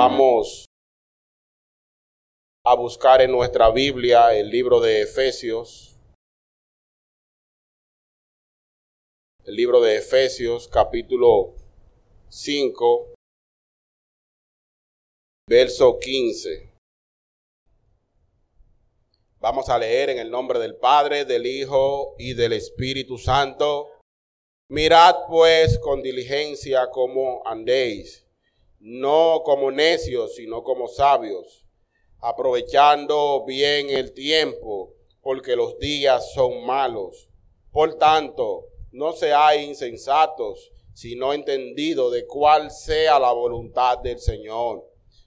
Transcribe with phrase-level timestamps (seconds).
[0.00, 0.64] Vamos
[2.64, 5.96] a buscar en nuestra Biblia el libro de Efesios.
[9.44, 11.56] El libro de Efesios capítulo
[12.28, 13.14] 5,
[15.50, 16.70] verso 15.
[19.40, 23.98] Vamos a leer en el nombre del Padre, del Hijo y del Espíritu Santo.
[24.70, 28.27] Mirad pues con diligencia cómo andéis,
[28.80, 31.64] no como necios, sino como sabios,
[32.20, 37.28] aprovechando bien el tiempo, porque los días son malos.
[37.72, 44.84] Por tanto, no seáis insensatos, sino entendido de cuál sea la voluntad del Señor.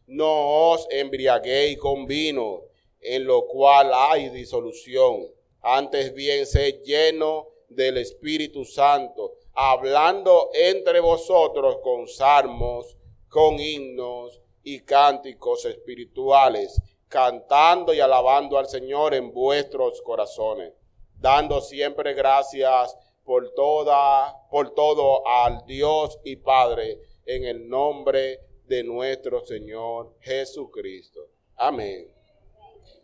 [0.08, 2.64] No os embriaguéis con vino,
[3.00, 5.28] en lo cual hay disolución.
[5.62, 12.98] Antes bien, sed lleno del Espíritu Santo, hablando entre vosotros con salmos,
[13.32, 20.74] con himnos y cánticos espirituales, cantando y alabando al Señor en vuestros corazones,
[21.16, 28.84] dando siempre gracias por toda, por todo al Dios y Padre, en el nombre de
[28.84, 31.22] nuestro Señor Jesucristo.
[31.56, 32.14] Amén.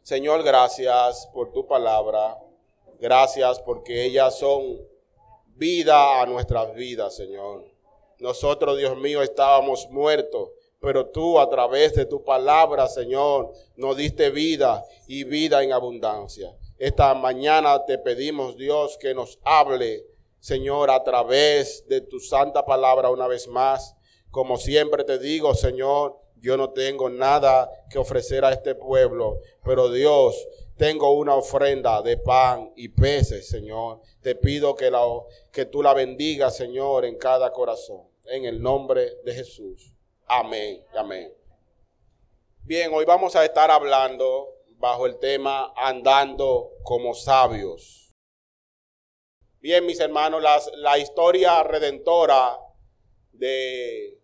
[0.04, 2.38] Señor, gracias por tu palabra.
[3.00, 4.78] Gracias porque ellas son
[5.56, 7.77] vida a nuestras vidas, Señor.
[8.20, 14.30] Nosotros, Dios mío, estábamos muertos, pero tú a través de tu palabra, Señor, nos diste
[14.30, 16.56] vida y vida en abundancia.
[16.78, 20.06] Esta mañana te pedimos, Dios, que nos hable
[20.40, 23.96] Señor, a través de tu santa palabra una vez más.
[24.32, 29.90] Como siempre te digo, Señor, yo no tengo nada que ofrecer a este pueblo, pero
[29.90, 34.02] Dios, tengo una ofrenda de pan y peces, Señor.
[34.22, 35.02] Te pido que, la,
[35.52, 38.04] que tú la bendigas, Señor, en cada corazón.
[38.26, 39.92] En el nombre de Jesús.
[40.28, 40.84] Amén.
[40.96, 41.34] Amén.
[42.64, 48.14] Bien, hoy vamos a estar hablando bajo el tema andando como sabios.
[49.60, 50.44] Bien, mis hermanos,
[50.76, 52.60] la historia redentora
[53.32, 54.17] de,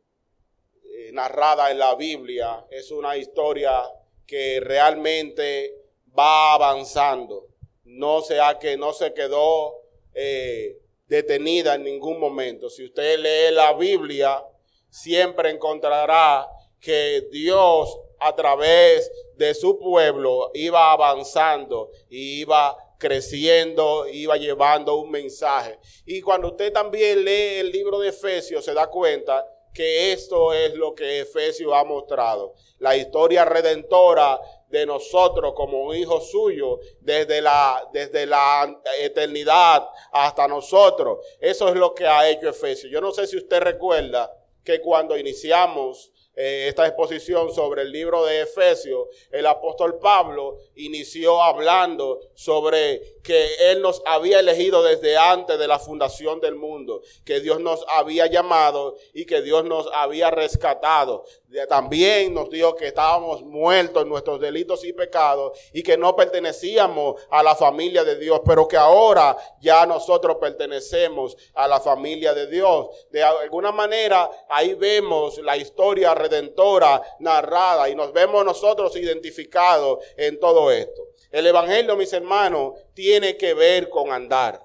[1.08, 3.84] eh, narrada en la Biblia es una historia
[4.26, 5.76] que realmente
[6.18, 7.48] va avanzando.
[7.84, 9.76] No sea que no se quedó
[10.14, 10.78] eh,
[11.08, 12.70] detenida en ningún momento.
[12.70, 14.44] Si usted lee la Biblia,
[14.90, 16.48] siempre encontrará
[16.80, 25.78] que Dios a través de su pueblo iba avanzando iba creciendo, iba llevando un mensaje.
[26.06, 30.76] Y cuando usted también lee el libro de Efesios, se da cuenta que esto es
[30.76, 32.54] lo que Efesios ha mostrado.
[32.80, 34.40] La historia redentora
[34.70, 41.26] de nosotros como hijos suyos desde la, desde la eternidad hasta nosotros.
[41.40, 42.92] Eso es lo que ha hecho Efesios.
[42.92, 44.32] Yo no sé si usted recuerda
[44.64, 51.42] que cuando iniciamos eh, esta exposición sobre el libro de Efesios, el apóstol Pablo inició
[51.42, 57.40] hablando sobre que Él nos había elegido desde antes de la fundación del mundo, que
[57.40, 61.26] Dios nos había llamado y que Dios nos había rescatado.
[61.70, 67.22] También nos dijo que estábamos muertos en nuestros delitos y pecados y que no pertenecíamos
[67.30, 72.48] a la familia de Dios, pero que ahora ya nosotros pertenecemos a la familia de
[72.48, 72.88] Dios.
[73.12, 80.40] De alguna manera ahí vemos la historia redentora narrada y nos vemos nosotros identificados en
[80.40, 81.04] todo esto.
[81.32, 84.60] El Evangelio, mis hermanos, tiene que ver con andar.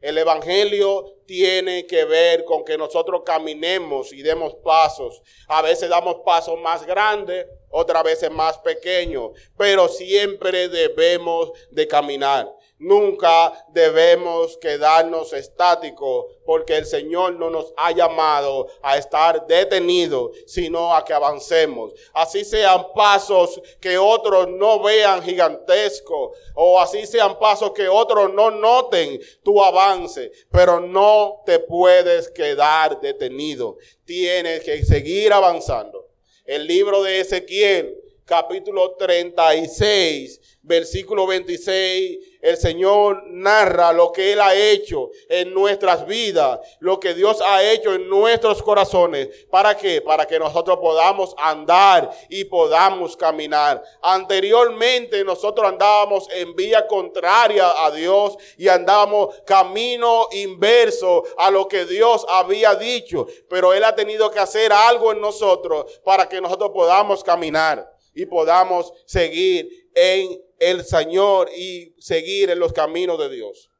[0.00, 5.22] El Evangelio tiene que ver con que nosotros caminemos y demos pasos.
[5.48, 12.54] A veces damos pasos más grandes, otras veces más pequeños, pero siempre debemos de caminar.
[12.78, 20.92] Nunca debemos quedarnos estáticos porque el Señor no nos ha llamado a estar detenidos, sino
[20.94, 21.92] a que avancemos.
[22.12, 28.50] Así sean pasos que otros no vean gigantescos o así sean pasos que otros no
[28.50, 33.78] noten tu avance, pero no te puedes quedar detenido.
[34.04, 36.08] Tienes que seguir avanzando.
[36.44, 44.54] El libro de Ezequiel, capítulo 36, versículo 26, el Señor narra lo que Él ha
[44.54, 49.46] hecho en nuestras vidas, lo que Dios ha hecho en nuestros corazones.
[49.50, 50.02] ¿Para qué?
[50.02, 53.82] Para que nosotros podamos andar y podamos caminar.
[54.02, 61.86] Anteriormente nosotros andábamos en vía contraria a Dios y andábamos camino inverso a lo que
[61.86, 63.26] Dios había dicho.
[63.48, 68.26] Pero Él ha tenido que hacer algo en nosotros para que nosotros podamos caminar y
[68.26, 73.70] podamos seguir en el Señor y seguir en los caminos de Dios.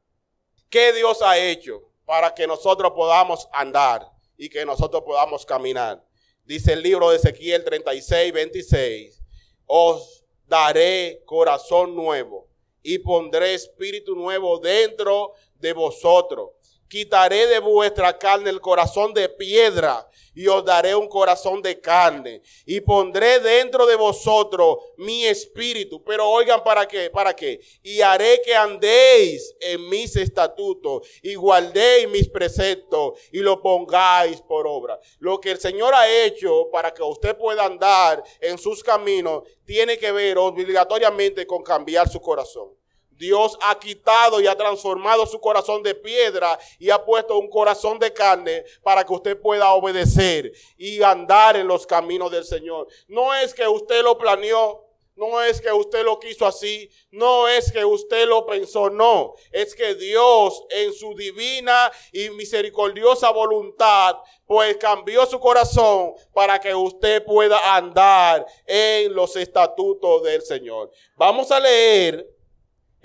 [0.69, 6.05] ¿Qué Dios ha hecho para que nosotros podamos andar y que nosotros podamos caminar?
[6.44, 9.23] Dice el libro de Ezequiel 36, 26.
[9.67, 12.49] Os daré corazón nuevo
[12.82, 16.50] y pondré espíritu nuevo dentro de vosotros.
[16.89, 22.43] Quitaré de vuestra carne el corazón de piedra y os daré un corazón de carne
[22.67, 26.03] y pondré dentro de vosotros mi espíritu.
[26.05, 27.61] Pero oigan para qué, para qué.
[27.83, 34.67] Y haré que andéis en mis estatutos y guardéis mis preceptos y lo pongáis por
[34.67, 34.99] obra.
[35.19, 39.97] Lo que el Señor ha hecho para que usted pueda andar en sus caminos tiene
[39.99, 42.71] que ver obligatoriamente con cambiar su corazón.
[43.17, 47.99] Dios ha quitado y ha transformado su corazón de piedra y ha puesto un corazón
[47.99, 52.89] de carne para que usted pueda obedecer y andar en los caminos del Señor.
[53.09, 54.85] No es que usted lo planeó,
[55.17, 59.35] no es que usted lo quiso así, no es que usted lo pensó, no.
[59.53, 66.75] Es que Dios en su divina y misericordiosa voluntad, pues cambió su corazón para que
[66.75, 70.91] usted pueda andar en los estatutos del Señor.
[71.17, 72.34] Vamos a leer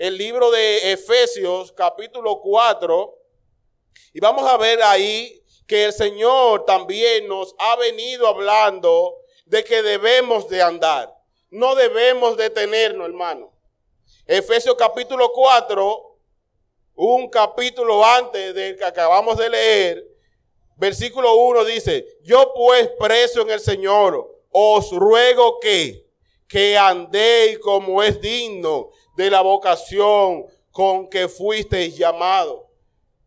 [0.00, 3.18] el libro de Efesios capítulo 4
[4.14, 9.82] y vamos a ver ahí que el Señor también nos ha venido hablando de que
[9.82, 11.14] debemos de andar.
[11.50, 13.52] No debemos detenernos, hermano.
[14.24, 16.18] Efesios capítulo 4,
[16.94, 20.08] un capítulo antes del que acabamos de leer,
[20.76, 26.09] versículo 1 dice, yo pues preso en el Señor, os ruego que,
[26.50, 32.68] que andéis como es digno de la vocación con que fuisteis llamado.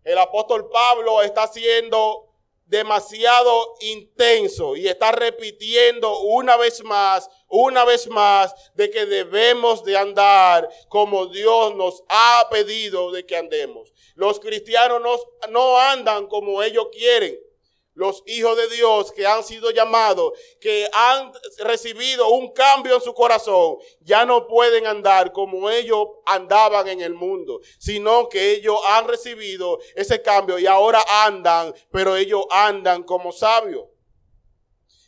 [0.04, 2.30] El apóstol Pablo está siendo
[2.66, 9.96] demasiado intenso y está repitiendo una vez más, una vez más, de que debemos de
[9.96, 13.94] andar como Dios nos ha pedido de que andemos.
[14.16, 15.16] Los cristianos no,
[15.50, 17.40] no andan como ellos quieren
[17.94, 23.14] los hijos de Dios que han sido llamados, que han recibido un cambio en su
[23.14, 29.08] corazón, ya no pueden andar como ellos andaban en el mundo, sino que ellos han
[29.08, 33.93] recibido ese cambio y ahora andan, pero ellos andan como sabios.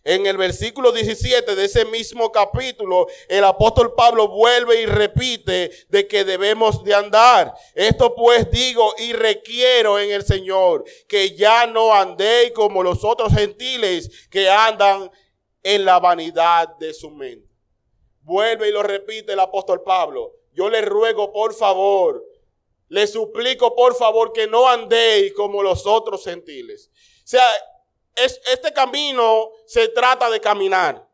[0.05, 6.07] En el versículo 17 de ese mismo capítulo, el apóstol Pablo vuelve y repite de
[6.07, 7.55] que debemos de andar.
[7.73, 13.33] Esto pues digo y requiero en el Señor que ya no andéis como los otros
[13.33, 15.09] gentiles que andan
[15.63, 17.49] en la vanidad de su mente.
[18.21, 20.33] Vuelve y lo repite el apóstol Pablo.
[20.53, 22.23] Yo le ruego por favor,
[22.89, 26.91] le suplico por favor que no andéis como los otros gentiles.
[26.93, 27.43] O sea,
[28.15, 31.06] este camino se trata de caminar.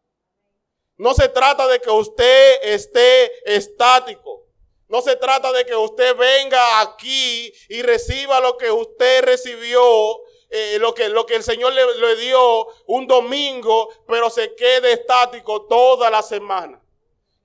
[0.98, 4.46] No se trata de que usted esté estático.
[4.88, 10.20] No se trata de que usted venga aquí y reciba lo que usted recibió,
[10.50, 14.92] eh, lo, que, lo que el Señor le, le dio un domingo, pero se quede
[14.92, 16.80] estático toda la semana.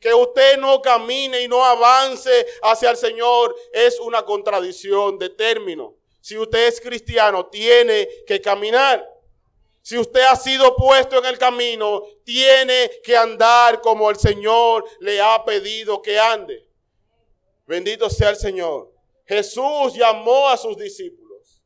[0.01, 5.95] Que usted no camine y no avance hacia el Señor es una contradicción de término.
[6.21, 9.16] Si usted es cristiano, tiene que caminar.
[9.87, 15.21] Si usted ha sido puesto en el camino, tiene que andar como el Señor le
[15.21, 16.69] ha pedido que ande.
[17.69, 18.93] Bendito sea el Señor.
[19.27, 21.63] Jesús llamó a sus discípulos.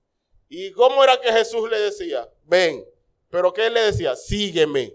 [0.51, 2.31] ¿Y cómo era que Jesús le decía?
[2.45, 2.85] Ven.
[3.31, 4.15] Pero ¿qué le decía?
[4.15, 4.95] Sígueme.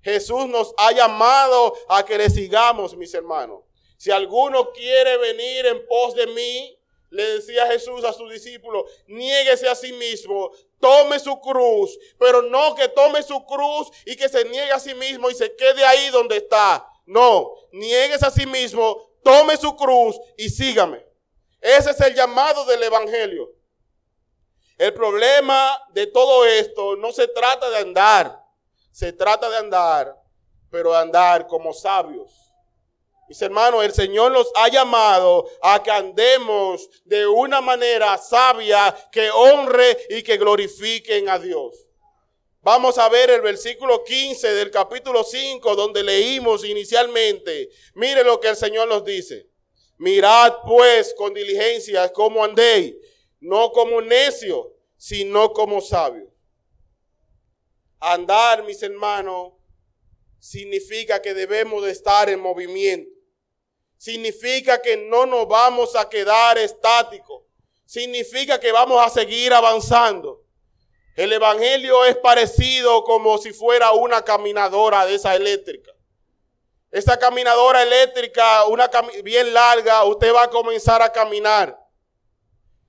[0.00, 3.60] Jesús nos ha llamado a que le sigamos, mis hermanos.
[3.98, 6.78] Si alguno quiere venir en pos de mí,
[7.14, 12.74] le decía Jesús a sus discípulos, niéguese a sí mismo, tome su cruz, pero no
[12.74, 16.10] que tome su cruz y que se niegue a sí mismo y se quede ahí
[16.10, 16.84] donde está.
[17.06, 21.06] No, nieguese a sí mismo, tome su cruz y sígame.
[21.60, 23.48] Ese es el llamado del Evangelio.
[24.76, 28.44] El problema de todo esto no se trata de andar,
[28.90, 30.20] se trata de andar,
[30.68, 32.43] pero de andar como sabios
[33.28, 39.30] mis hermanos, el Señor nos ha llamado a que andemos de una manera sabia que
[39.30, 41.74] honre y que glorifiquen a Dios.
[42.60, 47.70] Vamos a ver el versículo 15 del capítulo 5 donde leímos inicialmente.
[47.94, 49.48] Mire lo que el Señor nos dice.
[49.98, 52.94] Mirad pues con diligencia cómo andéis,
[53.40, 56.30] no como necio, sino como sabio.
[58.00, 59.52] Andar, mis hermanos,
[60.38, 63.13] significa que debemos de estar en movimiento
[64.04, 67.42] significa que no nos vamos a quedar estáticos.
[67.86, 70.42] Significa que vamos a seguir avanzando.
[71.16, 75.90] El Evangelio es parecido como si fuera una caminadora de esa eléctrica.
[76.90, 78.90] Esa caminadora eléctrica, una
[79.22, 81.74] bien larga, usted va a comenzar a caminar.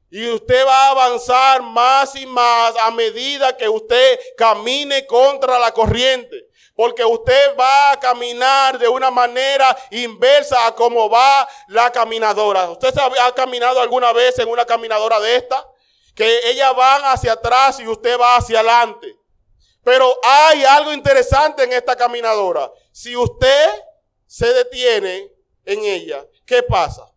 [0.10, 5.72] Y usted va a avanzar más y más a medida que usted camine contra la
[5.72, 6.50] corriente.
[6.76, 12.70] Porque usted va a caminar de una manera inversa a cómo va la caminadora.
[12.70, 15.66] ¿Usted ha caminado alguna vez en una caminadora de esta?
[16.14, 19.18] Que ellas van hacia atrás y usted va hacia adelante.
[19.84, 22.70] Pero hay algo interesante en esta caminadora.
[22.92, 23.70] Si usted
[24.26, 25.32] se detiene
[25.64, 27.10] en ella, ¿qué pasa?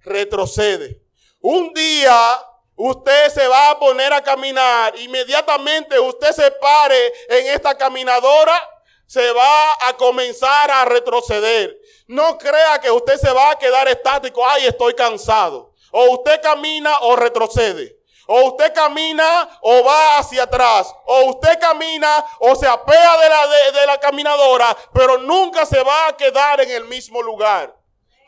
[0.00, 1.02] Retrocede.
[1.40, 2.38] Un día
[2.76, 8.70] usted se va a poner a caminar, inmediatamente usted se pare en esta caminadora,
[9.06, 11.78] se va a comenzar a retroceder.
[12.06, 15.72] No crea que usted se va a quedar estático, ay, estoy cansado.
[15.90, 17.96] O usted camina o retrocede.
[18.26, 20.92] O usted camina o va hacia atrás.
[21.06, 26.08] O usted camina o se apea de la, de, la caminadora, pero nunca se va
[26.08, 27.76] a quedar en el mismo lugar.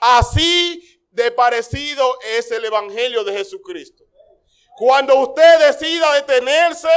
[0.00, 4.05] Así de parecido es el Evangelio de Jesucristo.
[4.76, 6.88] Cuando usted decida detenerse,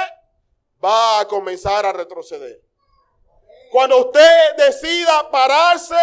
[0.83, 2.61] va a comenzar a retroceder.
[3.71, 5.95] Cuando usted decida pararse,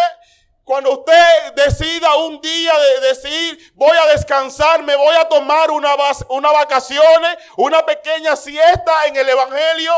[0.63, 5.95] cuando usted decida un día de decir, voy a descansar, me voy a tomar una,
[6.29, 9.93] una vacaciones, una pequeña siesta en el Evangelio,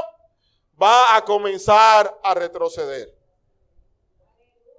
[0.81, 3.15] va a comenzar a retroceder.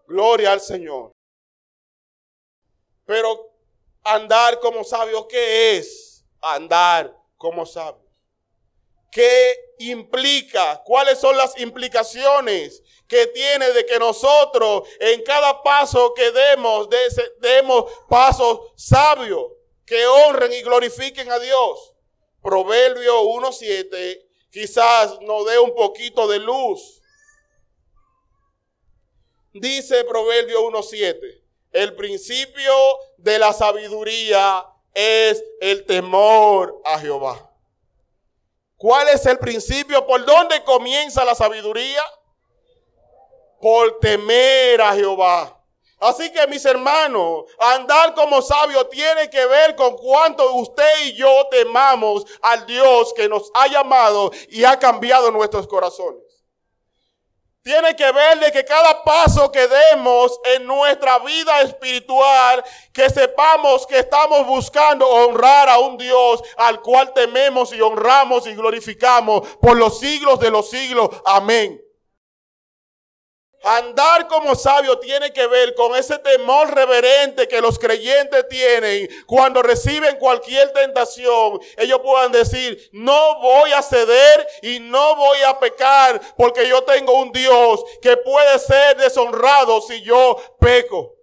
[0.06, 1.12] Gloria al Señor.
[3.06, 3.54] Pero
[4.04, 6.09] andar como sabio, ¿qué es
[6.40, 8.10] andar como sabio?
[9.10, 10.82] ¿Qué implica?
[10.84, 16.88] ¿Cuáles son las implicaciones que tiene de que nosotros en cada paso que demos,
[17.40, 19.46] demos pasos sabios
[19.84, 21.92] que honren y glorifiquen a Dios?
[22.40, 27.00] Proverbio 1.7 quizás nos dé un poquito de luz.
[29.52, 31.42] Dice Proverbio 1.7.
[31.72, 32.72] El principio
[33.16, 37.50] de la sabiduría es el temor a Jehová.
[38.76, 40.06] ¿Cuál es el principio?
[40.06, 42.02] ¿Por dónde comienza la sabiduría?
[43.60, 45.56] Por temer a Jehová.
[45.98, 51.46] Así que mis hermanos, andar como sabio tiene que ver con cuánto usted y yo
[51.50, 56.29] temamos al Dios que nos ha llamado y ha cambiado nuestros corazones
[57.62, 63.86] tiene que ver de que cada paso que demos en nuestra vida espiritual, que sepamos
[63.86, 69.76] que estamos buscando honrar a un Dios al cual tememos y honramos y glorificamos por
[69.76, 71.10] los siglos de los siglos.
[71.24, 71.89] Amén.
[73.62, 79.62] Andar como sabio tiene que ver con ese temor reverente que los creyentes tienen cuando
[79.62, 81.60] reciben cualquier tentación.
[81.76, 87.12] Ellos puedan decir, no voy a ceder y no voy a pecar porque yo tengo
[87.12, 91.16] un Dios que puede ser deshonrado si yo peco.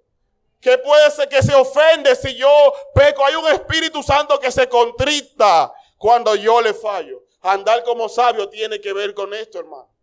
[0.61, 3.25] Que puede ser que se ofende si yo peco.
[3.25, 7.23] Hay un Espíritu Santo que se contrita cuando yo le fallo.
[7.41, 9.96] Andar como sabio tiene que ver con esto, hermano.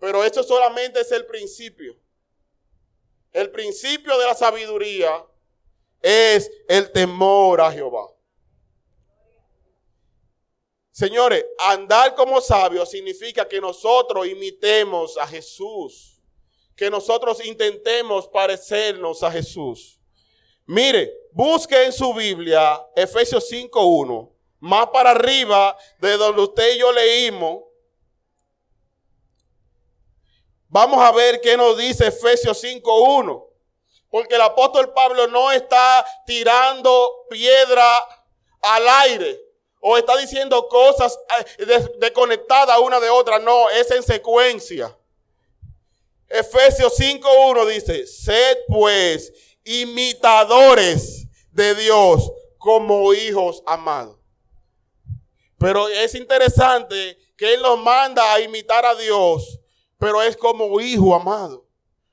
[0.00, 1.96] Pero esto solamente es el principio.
[3.32, 5.24] El principio de la sabiduría
[6.02, 8.10] es el temor a Jehová.
[10.90, 16.20] Señores, andar como sabios significa que nosotros imitemos a Jesús,
[16.74, 20.00] que nosotros intentemos parecernos a Jesús.
[20.66, 26.92] Mire, busque en su Biblia Efesios 5.1, más para arriba de donde usted y yo
[26.92, 27.69] leímos,
[30.70, 33.44] Vamos a ver qué nos dice Efesios 5.1.
[34.08, 37.98] Porque el apóstol Pablo no está tirando piedra
[38.62, 39.40] al aire
[39.80, 41.18] o está diciendo cosas
[41.58, 43.40] eh, desconectadas una de otra.
[43.40, 44.96] No, es en secuencia.
[46.28, 49.32] Efesios 5.1 dice, sed pues
[49.64, 54.16] imitadores de Dios como hijos amados.
[55.58, 59.59] Pero es interesante que Él nos manda a imitar a Dios
[60.00, 61.66] pero es como hijo amado.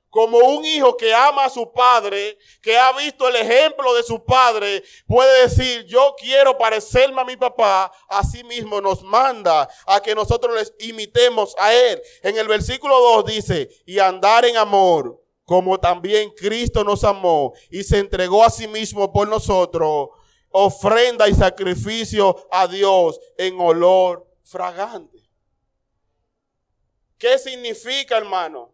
[0.10, 4.24] Como un hijo que ama a su padre, que ha visto el ejemplo de su
[4.24, 10.16] padre, puede decir, yo quiero parecerme a mi papá, así mismo nos manda a que
[10.16, 12.02] nosotros les imitemos a él.
[12.24, 17.84] En el versículo 2 dice, y andar en amor, como también Cristo nos amó y
[17.84, 20.10] se entregó a sí mismo por nosotros,
[20.50, 25.17] ofrenda y sacrificio a Dios en olor fragante.
[27.18, 28.74] ¿Qué significa, hermano?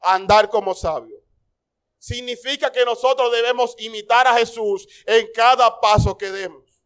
[0.00, 1.16] Andar como sabio.
[1.98, 6.82] Significa que nosotros debemos imitar a Jesús en cada paso que demos.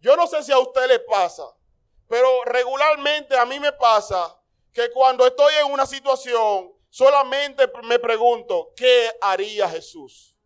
[0.00, 1.44] Yo no sé si a usted le pasa,
[2.08, 4.40] pero regularmente a mí me pasa
[4.72, 10.36] que cuando estoy en una situación, solamente me pregunto, ¿qué haría Jesús?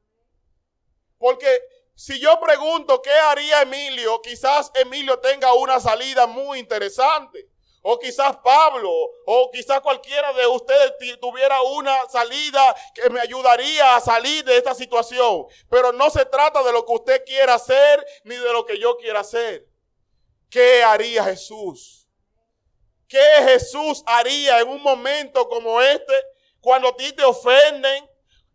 [1.19, 1.61] Porque
[1.95, 7.52] si yo pregunto qué haría Emilio, quizás Emilio tenga una salida muy interesante.
[7.83, 8.91] O quizás Pablo,
[9.27, 14.73] o quizás cualquiera de ustedes tuviera una salida que me ayudaría a salir de esta
[14.73, 15.47] situación.
[15.69, 18.97] Pero no se trata de lo que usted quiera hacer, ni de lo que yo
[18.97, 19.67] quiera hacer.
[20.49, 22.09] ¿Qué haría Jesús?
[23.09, 26.15] ¿Qué Jesús haría en un momento como este,
[26.61, 28.09] cuando a ti te ofenden?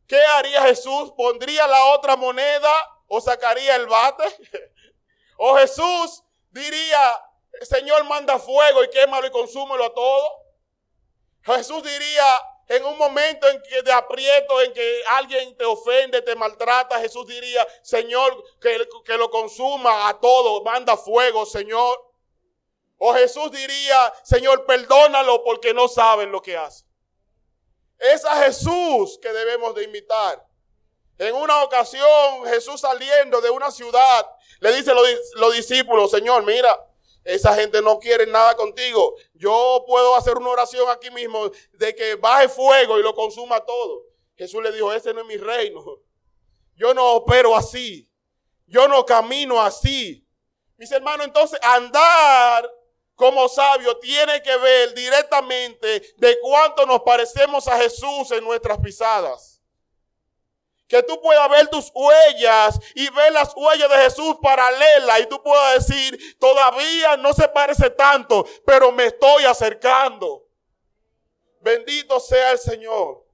[0.08, 1.12] ¿Qué haría Jesús?
[1.18, 2.72] ¿Pondría la otra moneda
[3.08, 4.24] o sacaría el bate?
[5.38, 7.22] ¿O Jesús diría,
[7.62, 10.48] Señor, manda fuego y quémalo y consúmelo a todo.
[11.44, 12.26] Jesús diría,
[12.68, 17.26] en un momento en que de aprieto, en que alguien te ofende, te maltrata, Jesús
[17.26, 22.06] diría, Señor, que, que lo consuma a todo, manda fuego, Señor.
[22.98, 26.86] O Jesús diría, Señor, perdónalo porque no saben lo que hace.
[28.00, 30.46] Es a Jesús que debemos de imitar.
[31.18, 34.28] En una ocasión, Jesús saliendo de una ciudad,
[34.60, 34.96] le dice a
[35.36, 36.78] los discípulos, Señor, mira,
[37.28, 39.16] esa gente no quiere nada contigo.
[39.34, 44.04] Yo puedo hacer una oración aquí mismo de que baje fuego y lo consuma todo.
[44.36, 45.84] Jesús le dijo, ese no es mi reino.
[46.76, 48.10] Yo no opero así.
[48.66, 50.26] Yo no camino así.
[50.78, 52.72] Mis hermanos, entonces andar
[53.16, 59.57] como sabio tiene que ver directamente de cuánto nos parecemos a Jesús en nuestras pisadas
[60.88, 65.42] que tú puedas ver tus huellas y ver las huellas de Jesús paralelas y tú
[65.44, 70.48] puedas decir, todavía no se parece tanto, pero me estoy acercando.
[71.60, 73.26] Bendito sea el Señor.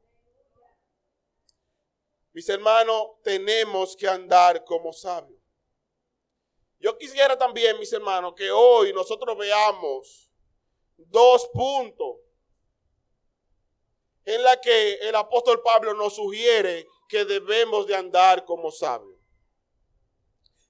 [2.33, 5.39] Mis hermanos, tenemos que andar como sabios.
[6.79, 10.31] Yo quisiera también, mis hermanos, que hoy nosotros veamos
[10.97, 12.17] dos puntos
[14.25, 19.19] en la que el apóstol Pablo nos sugiere que debemos de andar como sabios.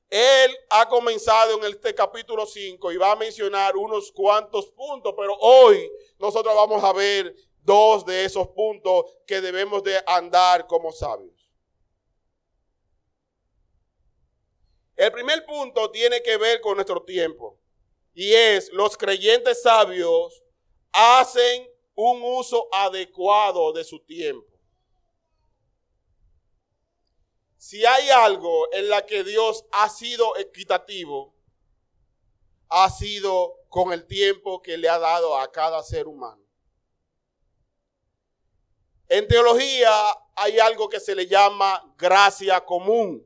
[0.10, 5.38] Él ha comenzado en este capítulo 5 y va a mencionar unos cuantos puntos, pero
[5.40, 5.90] hoy
[6.20, 11.50] nosotros vamos a ver dos de esos puntos que debemos de andar como sabios.
[14.98, 17.58] El primer punto tiene que ver con nuestro tiempo
[18.14, 20.44] y es los creyentes sabios
[20.92, 24.53] hacen un uso adecuado de su tiempo.
[27.66, 31.34] Si hay algo en la que Dios ha sido equitativo,
[32.68, 36.44] ha sido con el tiempo que le ha dado a cada ser humano.
[39.08, 39.90] En teología
[40.36, 43.26] hay algo que se le llama gracia común.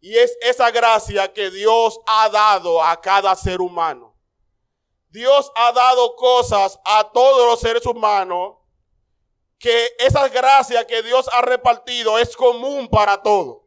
[0.00, 4.12] Y es esa gracia que Dios ha dado a cada ser humano.
[5.08, 8.56] Dios ha dado cosas a todos los seres humanos
[9.56, 13.57] que esa gracia que Dios ha repartido es común para todos.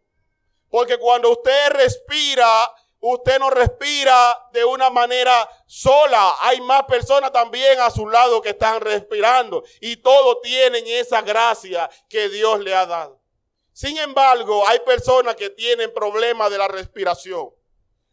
[0.72, 6.38] Porque cuando usted respira, usted no respira de una manera sola.
[6.40, 9.64] Hay más personas también a su lado que están respirando.
[9.82, 13.20] Y todos tienen esa gracia que Dios le ha dado.
[13.74, 17.50] Sin embargo, hay personas que tienen problemas de la respiración.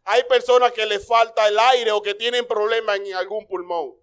[0.05, 3.95] Hay personas que les falta el aire o que tienen problemas en algún pulmón.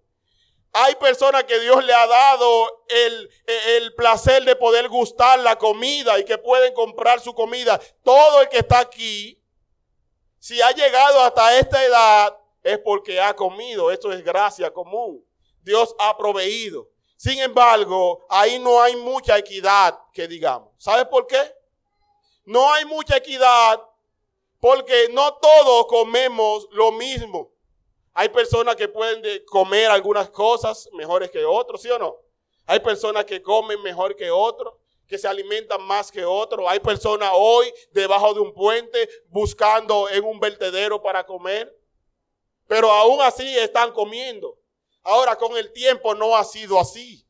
[0.78, 6.18] Hay personas que Dios le ha dado el, el, placer de poder gustar la comida
[6.18, 7.80] y que pueden comprar su comida.
[8.02, 9.42] Todo el que está aquí,
[10.38, 13.90] si ha llegado hasta esta edad, es porque ha comido.
[13.90, 15.24] Esto es gracia común.
[15.62, 16.90] Dios ha proveído.
[17.16, 20.74] Sin embargo, ahí no hay mucha equidad, que digamos.
[20.76, 21.54] ¿Sabe por qué?
[22.44, 23.80] No hay mucha equidad
[24.60, 27.55] porque no todos comemos lo mismo.
[28.18, 32.16] Hay personas que pueden comer algunas cosas mejores que otros, ¿sí o no?
[32.64, 34.72] Hay personas que comen mejor que otros,
[35.06, 36.64] que se alimentan más que otros.
[36.66, 41.70] Hay personas hoy debajo de un puente buscando en un vertedero para comer.
[42.66, 44.58] Pero aún así están comiendo.
[45.02, 47.22] Ahora con el tiempo no ha sido así.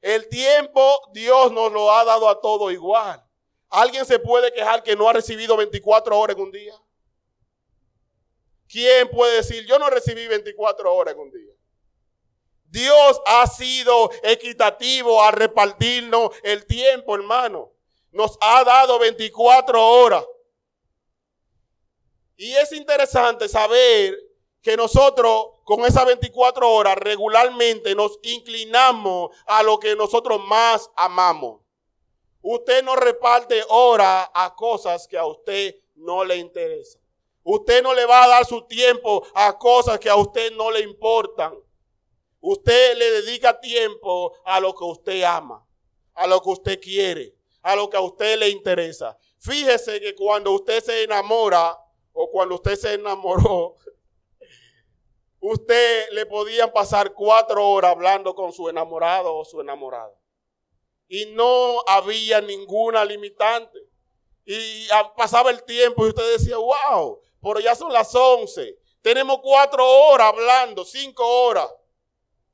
[0.00, 3.20] El tiempo Dios nos lo ha dado a todo igual.
[3.68, 6.80] ¿Alguien se puede quejar que no ha recibido 24 horas en un día?
[8.72, 11.52] ¿Quién puede decir, yo no recibí 24 horas en un día?
[12.64, 17.70] Dios ha sido equitativo a repartirnos el tiempo, hermano.
[18.12, 20.24] Nos ha dado 24 horas.
[22.36, 24.16] Y es interesante saber
[24.62, 31.60] que nosotros con esas 24 horas regularmente nos inclinamos a lo que nosotros más amamos.
[32.40, 37.01] Usted no reparte horas a cosas que a usted no le interesan.
[37.44, 40.80] Usted no le va a dar su tiempo a cosas que a usted no le
[40.80, 41.54] importan.
[42.40, 45.66] Usted le dedica tiempo a lo que usted ama,
[46.14, 49.16] a lo que usted quiere, a lo que a usted le interesa.
[49.38, 51.76] Fíjese que cuando usted se enamora
[52.12, 53.76] o cuando usted se enamoró,
[55.40, 60.14] usted le podían pasar cuatro horas hablando con su enamorado o su enamorada.
[61.08, 63.78] Y no había ninguna limitante.
[64.44, 68.78] Y pasaba el tiempo y usted decía, wow, pero ya son las once.
[69.02, 71.68] Tenemos cuatro horas hablando, cinco horas.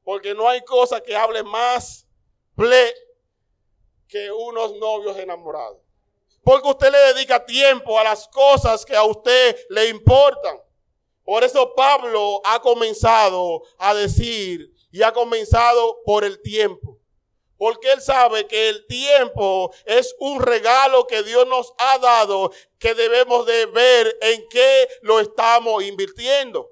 [0.02, 2.06] Porque no hay cosa que hable más
[2.54, 2.94] ple
[4.08, 5.78] que unos novios enamorados.
[6.42, 10.58] Porque usted le dedica tiempo a las cosas que a usted le importan.
[11.22, 16.87] Por eso Pablo ha comenzado a decir y ha comenzado por el tiempo.
[17.58, 22.94] Porque él sabe que el tiempo es un regalo que Dios nos ha dado que
[22.94, 26.70] debemos de ver en qué lo estamos invirtiendo.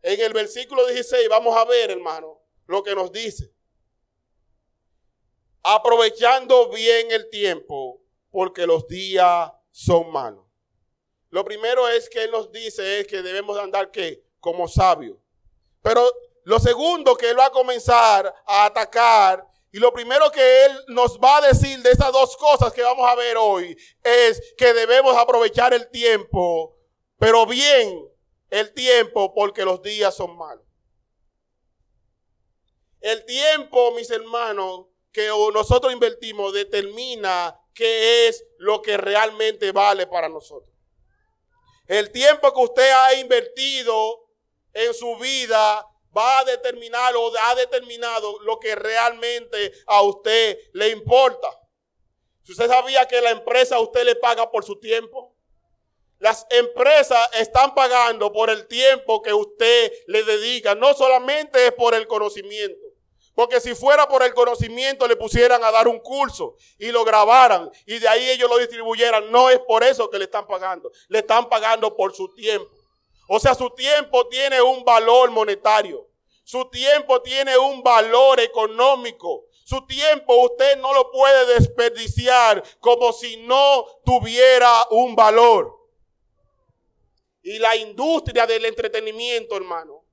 [0.00, 3.52] En el versículo 16 vamos a ver, hermano, lo que nos dice.
[5.62, 8.00] Aprovechando bien el tiempo
[8.30, 10.46] porque los días son malos.
[11.30, 15.18] Lo primero es que Él nos dice es que debemos de andar que como sabios.
[15.82, 16.10] Pero
[16.44, 19.46] lo segundo que Él va a comenzar a atacar
[19.78, 23.08] y lo primero que Él nos va a decir de esas dos cosas que vamos
[23.08, 26.76] a ver hoy es que debemos aprovechar el tiempo,
[27.16, 28.04] pero bien
[28.50, 30.64] el tiempo porque los días son malos.
[33.00, 40.28] El tiempo, mis hermanos, que nosotros invertimos determina qué es lo que realmente vale para
[40.28, 40.74] nosotros.
[41.86, 44.28] El tiempo que usted ha invertido
[44.72, 50.90] en su vida va a determinar o ha determinado lo que realmente a usted le
[50.90, 51.48] importa.
[52.42, 55.34] Si usted sabía que la empresa a usted le paga por su tiempo,
[56.18, 61.94] las empresas están pagando por el tiempo que usted le dedica, no solamente es por
[61.94, 62.88] el conocimiento.
[63.38, 67.70] Porque si fuera por el conocimiento le pusieran a dar un curso y lo grabaran
[67.86, 69.30] y de ahí ellos lo distribuyeran.
[69.30, 70.90] No es por eso que le están pagando.
[71.06, 72.68] Le están pagando por su tiempo.
[73.30, 76.08] O sea, su tiempo tiene un valor monetario.
[76.44, 79.44] Su tiempo tiene un valor económico.
[79.64, 85.76] Su tiempo usted no lo puede desperdiciar como si no tuviera un valor.
[87.42, 90.06] Y la industria del entretenimiento, hermano,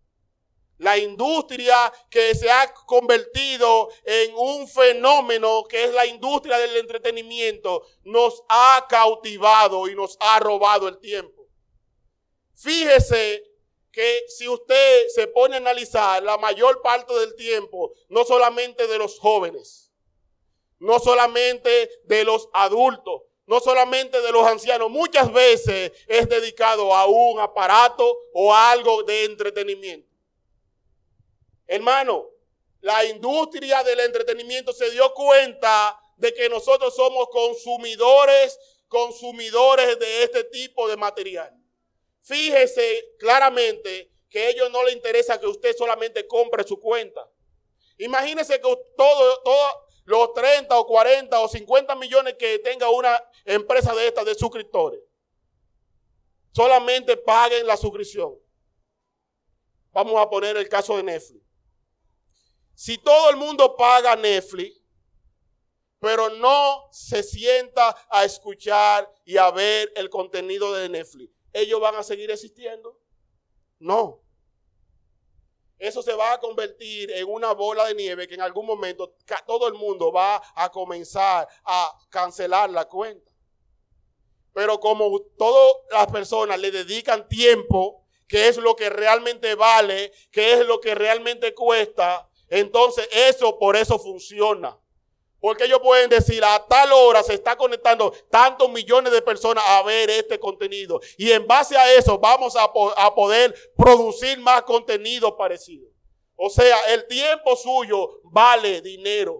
[0.77, 7.87] la industria que se ha convertido en un fenómeno que es la industria del entretenimiento
[8.03, 11.34] nos ha cautivado y nos ha robado el tiempo.
[12.55, 13.43] Fíjese
[13.91, 18.97] que si usted se pone a analizar la mayor parte del tiempo, no solamente de
[18.97, 19.91] los jóvenes,
[20.79, 27.05] no solamente de los adultos, no solamente de los ancianos, muchas veces es dedicado a
[27.05, 30.09] un aparato o a algo de entretenimiento.
[31.67, 32.29] Hermano,
[32.81, 40.43] la industria del entretenimiento se dio cuenta de que nosotros somos consumidores, consumidores de este
[40.45, 41.54] tipo de material.
[42.25, 47.21] Fíjese claramente que a ellos no les interesa que usted solamente compre su cuenta.
[47.99, 53.93] Imagínese que todos todo los 30 o 40 o 50 millones que tenga una empresa
[53.93, 55.01] de estas de suscriptores,
[56.51, 58.35] solamente paguen la suscripción.
[59.91, 61.45] Vamos a poner el caso de Netflix.
[62.73, 64.81] Si todo el mundo paga Netflix,
[65.99, 71.95] pero no se sienta a escuchar y a ver el contenido de Netflix, ¿ellos van
[71.95, 72.99] a seguir existiendo?
[73.79, 74.21] No.
[75.77, 79.15] Eso se va a convertir en una bola de nieve que en algún momento
[79.47, 83.31] todo el mundo va a comenzar a cancelar la cuenta.
[84.53, 90.53] Pero como todas las personas le dedican tiempo, que es lo que realmente vale, que
[90.53, 94.77] es lo que realmente cuesta, entonces eso por eso funciona.
[95.45, 99.83] Porque ellos pueden decir, a tal hora se está conectando tantos millones de personas a
[99.83, 100.99] ver este contenido.
[101.19, 105.87] Y en base a eso vamos a, poder producir más contenido parecido.
[106.35, 109.39] O sea, el tiempo suyo vale dinero.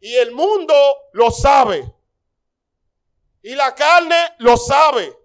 [0.00, 0.74] Y el mundo
[1.12, 1.94] lo sabe.
[3.40, 5.16] Y la carne lo sabe.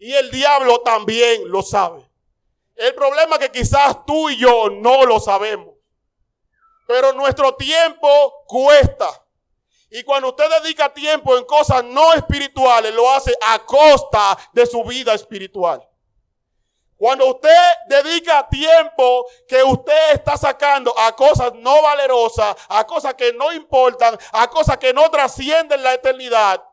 [0.00, 2.04] Y el diablo también lo sabe.
[2.74, 5.75] El problema es que quizás tú y yo no lo sabemos.
[6.86, 9.08] Pero nuestro tiempo cuesta.
[9.90, 14.82] Y cuando usted dedica tiempo en cosas no espirituales, lo hace a costa de su
[14.84, 15.86] vida espiritual.
[16.96, 17.50] Cuando usted
[17.88, 24.18] dedica tiempo que usted está sacando a cosas no valerosas, a cosas que no importan,
[24.32, 26.64] a cosas que no trascienden la eternidad,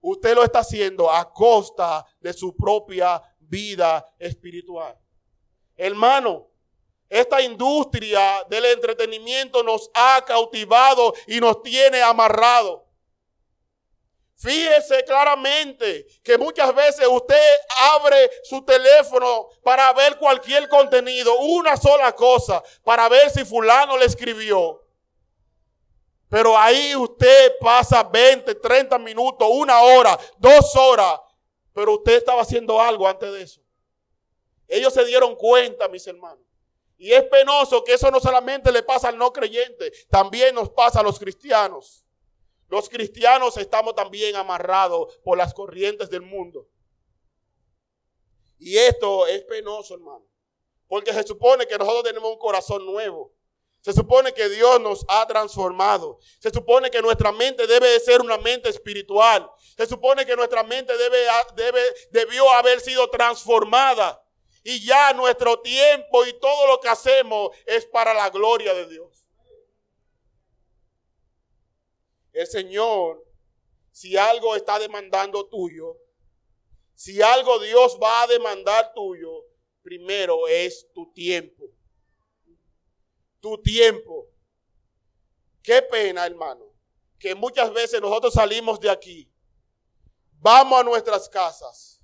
[0.00, 4.98] usted lo está haciendo a costa de su propia vida espiritual.
[5.76, 6.48] Hermano,
[7.08, 12.86] esta industria del entretenimiento nos ha cautivado y nos tiene amarrado.
[14.36, 17.56] Fíjese claramente que muchas veces usted
[17.94, 24.04] abre su teléfono para ver cualquier contenido, una sola cosa, para ver si fulano le
[24.04, 24.84] escribió.
[26.28, 31.18] Pero ahí usted pasa 20, 30 minutos, una hora, dos horas,
[31.72, 33.60] pero usted estaba haciendo algo antes de eso.
[34.68, 36.47] Ellos se dieron cuenta, mis hermanos.
[36.98, 41.00] Y es penoso que eso no solamente le pasa al no creyente, también nos pasa
[41.00, 42.04] a los cristianos.
[42.68, 46.68] Los cristianos estamos también amarrados por las corrientes del mundo.
[48.58, 50.26] Y esto es penoso, hermano.
[50.88, 53.32] Porque se supone que nosotros tenemos un corazón nuevo.
[53.80, 56.18] Se supone que Dios nos ha transformado.
[56.40, 59.48] Se supone que nuestra mente debe de ser una mente espiritual.
[59.76, 61.18] Se supone que nuestra mente debe,
[61.54, 61.80] debe,
[62.10, 64.20] debió haber sido transformada.
[64.62, 69.28] Y ya nuestro tiempo y todo lo que hacemos es para la gloria de Dios.
[72.38, 73.26] el Señor,
[73.90, 75.96] si algo está demandando tuyo,
[76.94, 79.44] si algo Dios va a demandar tuyo,
[79.82, 81.64] primero es tu tiempo.
[83.40, 84.28] Tu tiempo.
[85.62, 86.72] Qué pena, hermano,
[87.18, 89.28] que muchas veces nosotros salimos de aquí,
[90.34, 91.97] vamos a nuestras casas,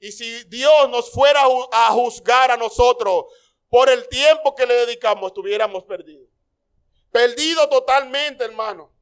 [0.00, 3.26] y si Dios nos fuera a juzgar a nosotros
[3.68, 6.28] por el tiempo que le dedicamos, estuviéramos perdidos.
[7.10, 8.92] Perdido totalmente, hermano.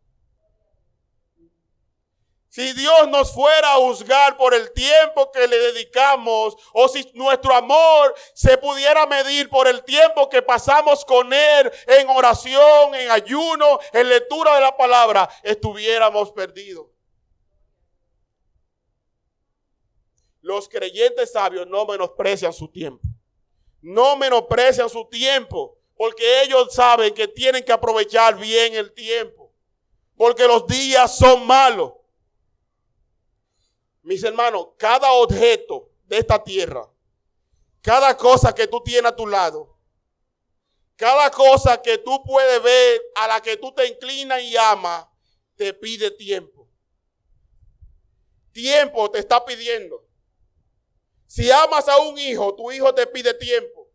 [2.55, 7.53] Si Dios nos fuera a juzgar por el tiempo que le dedicamos, o si nuestro
[7.53, 13.81] amor se pudiera medir por el tiempo que pasamos con Él en oración, en ayuno,
[13.93, 16.94] en lectura de la palabra, estuviéramos perdidos.
[20.45, 23.03] Los creyentes sabios no menosprecian su tiempo.
[23.81, 29.51] No menosprecian su tiempo, porque ellos saben que tienen que aprovechar bien el tiempo,
[30.19, 31.95] porque los días son malos.
[34.03, 36.91] Mis hermanos, cada objeto de esta tierra,
[37.81, 39.79] cada cosa que tú tienes a tu lado,
[40.95, 45.07] cada cosa que tú puedes ver, a la que tú te inclinas y amas,
[45.57, 46.69] te pide tiempo.
[48.53, 50.04] Tiempo te está pidiendo.
[51.35, 53.91] Si amas a un hijo, tu hijo te pide tiempo.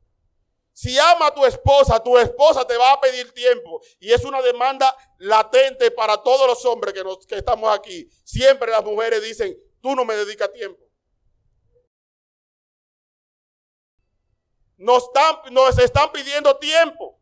[0.73, 3.80] Si ama a tu esposa, tu esposa te va a pedir tiempo.
[3.97, 8.10] Y es una demanda latente para todos los hombres que, estamos aquí.
[8.25, 10.84] Siempre las mujeres dicen, tú no me dedicas tiempo.
[14.75, 15.10] Nos
[15.78, 17.21] están pidiendo tiempo.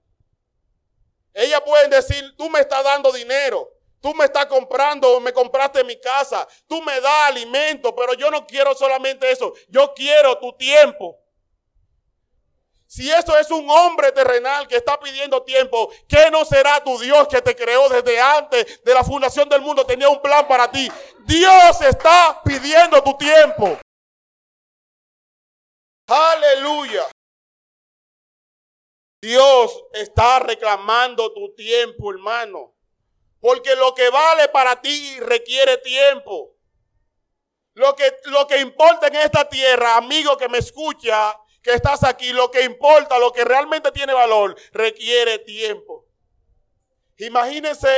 [1.31, 5.99] Ellas pueden decir, tú me estás dando dinero, tú me estás comprando, me compraste mi
[5.99, 11.17] casa, tú me das alimento, pero yo no quiero solamente eso, yo quiero tu tiempo.
[12.87, 17.27] Si eso es un hombre terrenal que está pidiendo tiempo, ¿qué no será tu Dios
[17.27, 19.85] que te creó desde antes de la fundación del mundo?
[19.85, 20.89] Tenía un plan para ti.
[21.25, 23.77] Dios está pidiendo tu tiempo.
[26.07, 27.05] Aleluya.
[29.21, 32.76] Dios está reclamando tu tiempo, hermano.
[33.39, 36.55] Porque lo que vale para ti requiere tiempo.
[37.73, 42.33] Lo que, lo que importa en esta tierra, amigo que me escucha, que estás aquí,
[42.33, 46.07] lo que importa, lo que realmente tiene valor, requiere tiempo.
[47.17, 47.89] Imagínense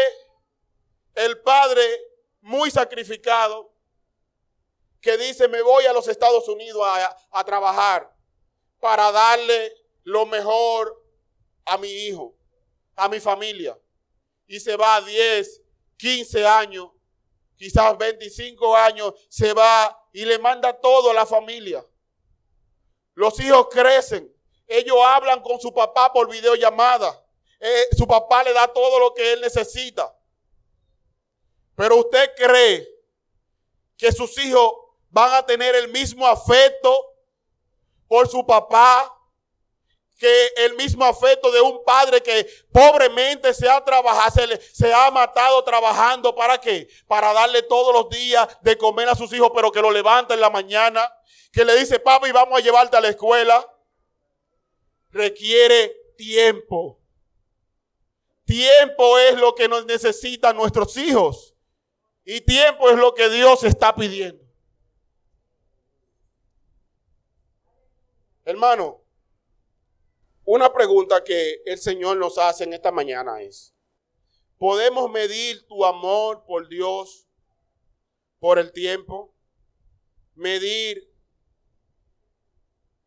[1.15, 1.81] el padre
[2.41, 3.73] muy sacrificado
[5.01, 8.13] que dice, me voy a los Estados Unidos a, a trabajar
[8.79, 9.73] para darle
[10.03, 11.01] lo mejor
[11.65, 12.35] a mi hijo,
[12.95, 13.77] a mi familia.
[14.49, 15.61] Y se va a 10,
[15.95, 16.89] 15 años,
[17.55, 21.85] quizás 25 años, se va y le manda todo a la familia.
[23.13, 24.33] Los hijos crecen.
[24.65, 27.23] Ellos hablan con su papá por videollamada.
[27.59, 30.17] Eh, su papá le da todo lo que él necesita.
[31.75, 32.87] Pero usted cree
[33.97, 34.73] que sus hijos
[35.09, 37.05] van a tener el mismo afecto
[38.07, 39.15] por su papá
[40.19, 45.63] que el mismo afecto de un padre que pobremente se ha trabajado, se, ha matado
[45.63, 46.35] trabajando.
[46.35, 46.89] ¿Para qué?
[47.07, 50.41] Para darle todos los días de comer a sus hijos, pero que lo levanta en
[50.41, 51.09] la mañana
[51.51, 53.65] que le dice, papi, vamos a llevarte a la escuela,
[55.09, 56.99] requiere tiempo.
[58.45, 61.55] Tiempo es lo que nos necesitan nuestros hijos.
[62.25, 64.43] Y tiempo es lo que Dios está pidiendo.
[68.43, 69.01] Hermano,
[70.51, 73.75] una pregunta que el Señor nos hace en esta mañana es,
[74.57, 77.27] ¿podemos medir tu amor por Dios
[78.39, 79.31] por el tiempo?
[80.33, 81.13] Medir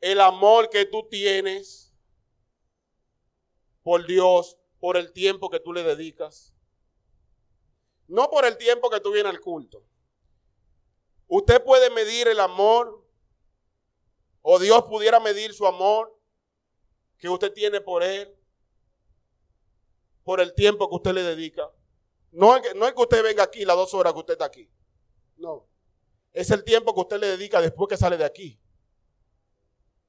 [0.00, 1.92] el amor que tú tienes
[3.82, 6.54] por Dios por el tiempo que tú le dedicas.
[8.06, 9.84] No por el tiempo que tú vienes al culto.
[11.26, 13.04] Usted puede medir el amor,
[14.42, 16.21] o Dios pudiera medir su amor
[17.22, 18.36] que usted tiene por Él,
[20.24, 21.70] por el tiempo que usted le dedica.
[22.32, 24.46] No es que, no es que usted venga aquí las dos horas que usted está
[24.46, 24.68] aquí.
[25.36, 25.68] No.
[26.32, 28.60] Es el tiempo que usted le dedica después que sale de aquí.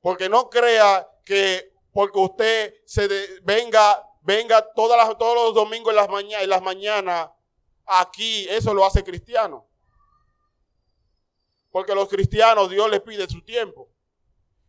[0.01, 3.07] Porque no crea que porque usted se
[3.43, 7.29] venga, venga todas todos los domingos en las, mañanas, en las mañanas
[7.85, 9.69] aquí, eso lo hace cristiano.
[11.69, 13.92] Porque los cristianos Dios les pide su tiempo.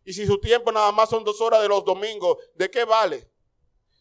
[0.05, 3.27] Y si su tiempo nada más son dos horas de los domingos, ¿de qué vale?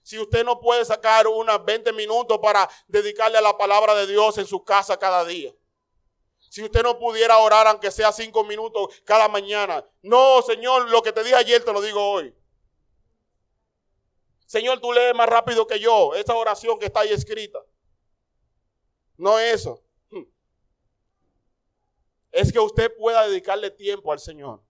[0.02, 4.36] Si usted no puede sacar unas 20 minutos para dedicarle a la palabra de Dios
[4.36, 5.52] en su casa cada día.
[6.50, 9.82] Si usted no pudiera orar aunque sea cinco minutos cada mañana.
[10.02, 12.34] No, Señor, lo que te dije ayer te lo digo hoy.
[14.44, 17.58] Señor, tú lees más rápido que yo esa oración que está ahí escrita.
[19.16, 19.82] No eso.
[22.30, 24.60] Es que usted pueda dedicarle tiempo al Señor.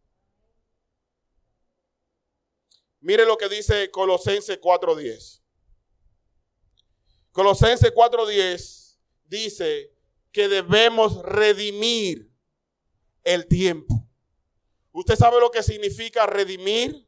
[3.04, 5.42] Mire lo que dice Colosenses 4.10.
[7.32, 9.92] Colosenses 4.10 dice
[10.32, 12.32] que debemos redimir
[13.22, 14.08] el tiempo.
[14.92, 17.06] ¿Usted sabe lo que significa redimir?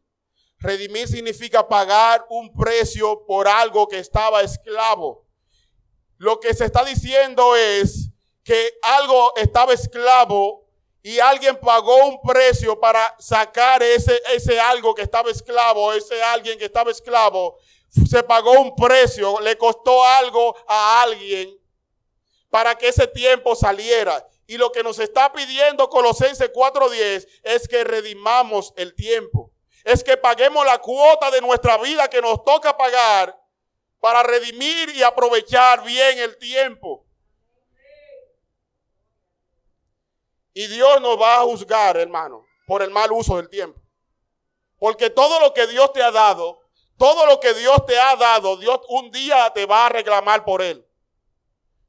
[0.59, 5.27] Redimir significa pagar un precio por algo que estaba esclavo.
[6.19, 8.11] Lo que se está diciendo es
[8.45, 10.66] que algo estaba esclavo
[11.07, 16.59] y alguien pagó un precio para sacar ese, ese algo que estaba esclavo, ese alguien
[16.59, 21.57] que estaba esclavo, se pagó un precio, le costó algo a alguien
[22.51, 24.27] para que ese tiempo saliera.
[24.49, 29.53] Y lo que nos está pidiendo Colosenses 4:10 es que redimamos el tiempo.
[29.85, 33.41] Es que paguemos la cuota de nuestra vida que nos toca pagar
[34.01, 37.06] para redimir y aprovechar bien el tiempo.
[40.57, 43.79] Y Dios nos va a juzgar, hermano, por el mal uso del tiempo.
[44.79, 46.63] Porque todo lo que Dios te ha dado,
[46.97, 50.63] todo lo que Dios te ha dado, Dios un día te va a reclamar por
[50.63, 50.83] él.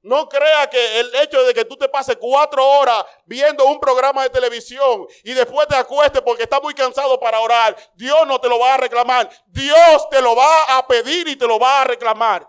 [0.02, 4.24] No crea que el hecho de que tú te pases cuatro horas viendo un programa
[4.24, 8.50] de televisión y después te acuestes porque estás muy cansado para orar, Dios no te
[8.50, 9.30] lo va a reclamar.
[9.46, 12.46] Dios te lo va a pedir y te lo va a reclamar.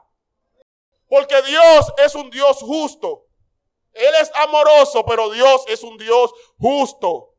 [1.09, 3.28] Porque Dios es un Dios justo.
[3.99, 7.35] Él es amoroso, pero Dios es un Dios justo.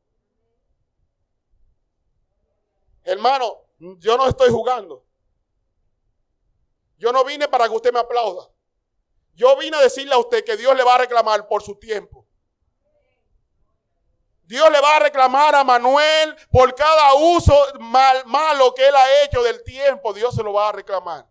[3.04, 3.65] Hermano,
[3.98, 5.06] yo no estoy jugando.
[6.98, 8.50] Yo no vine para que usted me aplauda.
[9.34, 12.28] Yo vine a decirle a usted que Dios le va a reclamar por su tiempo.
[14.43, 19.24] Dios le va a reclamar a Manuel por cada uso mal, malo que él ha
[19.24, 20.12] hecho del tiempo.
[20.12, 21.29] Dios se lo va a reclamar.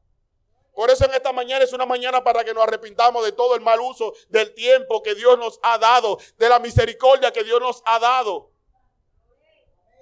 [0.79, 3.61] Por eso en esta mañana es una mañana para que nos arrepintamos de todo el
[3.61, 7.83] mal uso del tiempo que Dios nos ha dado, de la misericordia que Dios nos
[7.85, 8.53] ha dado.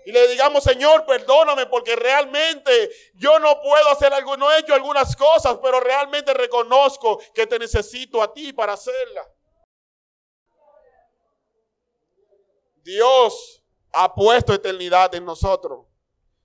[0.04, 4.74] Y le digamos, Señor, perdóname porque realmente yo no puedo hacer algo, no he hecho
[4.74, 9.26] algunas cosas, pero realmente reconozco que te necesito a ti para hacerla.
[12.82, 15.86] Dios ha puesto eternidad en nosotros,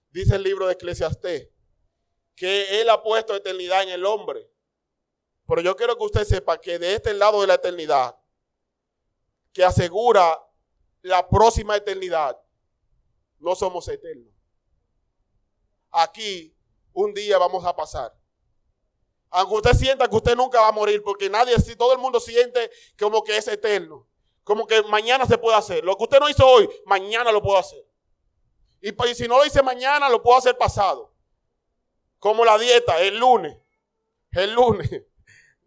[0.09, 1.50] dice el libro de Eclesiastés
[2.35, 4.49] que Él ha puesto eternidad en el hombre.
[5.47, 8.17] Pero yo quiero que usted sepa que de este lado de la eternidad,
[9.53, 10.39] que asegura
[11.01, 12.39] la próxima eternidad,
[13.39, 14.33] no somos eternos.
[15.89, 16.55] Aquí
[16.93, 18.15] un día vamos a pasar.
[19.29, 22.19] Aunque usted sienta que usted nunca va a morir, porque nadie, si todo el mundo
[22.19, 24.07] siente como que es eterno,
[24.43, 25.83] como que mañana se puede hacer.
[25.83, 27.85] Lo que usted no hizo hoy, mañana lo puedo hacer.
[28.81, 31.10] Y, y si no lo hice mañana, lo puedo hacer pasado.
[32.21, 33.57] Como la dieta, el lunes.
[34.31, 34.89] El lunes.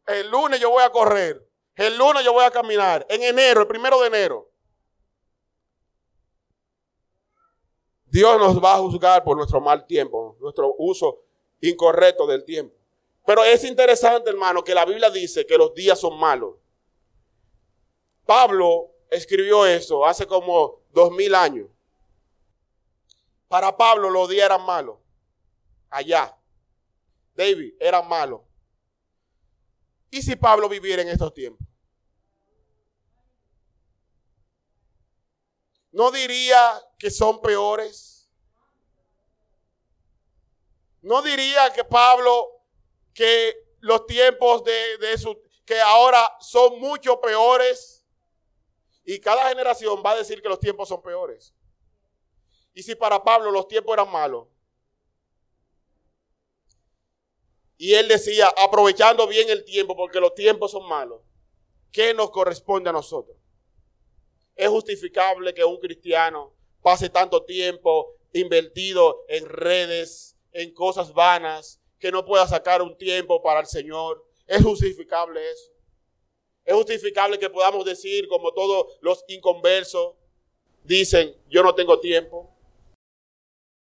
[0.06, 1.44] El lunes yo voy a correr.
[1.74, 3.04] El lunes yo voy a caminar.
[3.08, 4.48] En enero, el primero de enero.
[8.06, 11.24] Dios nos va a juzgar por nuestro mal tiempo, nuestro uso
[11.60, 12.76] incorrecto del tiempo.
[13.26, 16.54] Pero es interesante, hermano, que la Biblia dice que los días son malos.
[18.24, 21.66] Pablo escribió eso hace como dos mil años.
[23.48, 24.98] Para Pablo los días eran malos.
[25.90, 26.38] Allá.
[27.34, 28.46] David era malo.
[30.10, 31.66] ¿Y si Pablo viviera en estos tiempos?
[35.90, 36.58] ¿No diría
[36.98, 38.30] que son peores?
[41.02, 42.64] ¿No diría que Pablo,
[43.12, 48.04] que los tiempos de, de su, que ahora son mucho peores?
[49.04, 51.54] Y cada generación va a decir que los tiempos son peores.
[52.72, 54.48] Y si para Pablo los tiempos eran malos,
[57.84, 61.20] Y él decía, aprovechando bien el tiempo, porque los tiempos son malos.
[61.92, 63.36] ¿Qué nos corresponde a nosotros?
[64.56, 72.10] Es justificable que un cristiano pase tanto tiempo invertido en redes, en cosas vanas, que
[72.10, 74.24] no pueda sacar un tiempo para el Señor.
[74.46, 75.70] Es justificable eso.
[76.64, 80.14] Es justificable que podamos decir, como todos los inconversos
[80.84, 82.50] dicen, yo no tengo tiempo.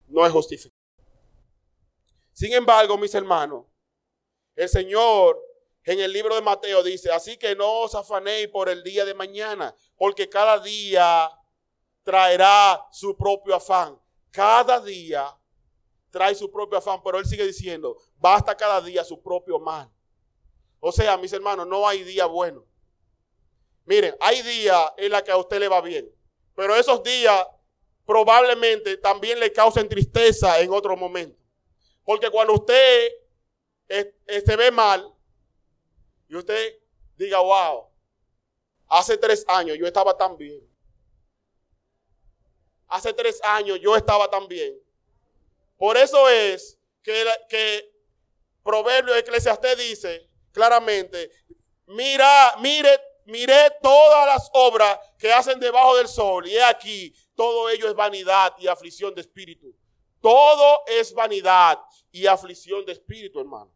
[0.06, 0.80] No es justificable.
[2.32, 3.66] Sin embargo, mis hermanos,
[4.54, 5.40] el Señor
[5.84, 9.14] en el libro de Mateo dice, así que no os afanéis por el día de
[9.14, 11.28] mañana, porque cada día
[12.04, 14.00] traerá su propio afán.
[14.30, 15.36] Cada día
[16.10, 19.90] trae su propio afán, pero él sigue diciendo, basta cada día su propio mal.
[20.78, 22.64] O sea, mis hermanos, no hay día bueno.
[23.84, 26.08] Miren, hay días en los que a usted le va bien,
[26.54, 27.44] pero esos días
[28.06, 31.38] probablemente también le causen tristeza en otro momento.
[32.04, 33.08] Porque cuando usted
[34.26, 35.12] se ve mal
[36.28, 36.78] y usted
[37.16, 37.88] diga, wow,
[38.88, 40.60] hace tres años yo estaba tan bien.
[42.88, 44.78] Hace tres años yo estaba tan bien.
[45.76, 47.92] Por eso es que, que
[48.62, 51.30] Proverbio Eclesiastés dice claramente,
[51.86, 57.88] mira, mire, mire todas las obras que hacen debajo del sol y aquí, todo ello
[57.88, 59.74] es vanidad y aflicción de espíritu.
[60.20, 61.78] Todo es vanidad
[62.12, 63.72] y aflicción de espíritu, hermano.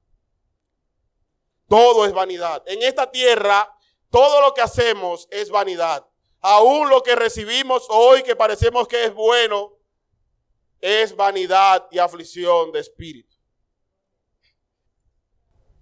[1.69, 2.63] Todo es vanidad.
[2.67, 3.73] En esta tierra,
[4.11, 6.07] todo lo que hacemos es vanidad.
[6.41, 9.77] Aún lo que recibimos hoy que parecemos que es bueno,
[10.81, 13.35] es vanidad y aflicción de espíritu.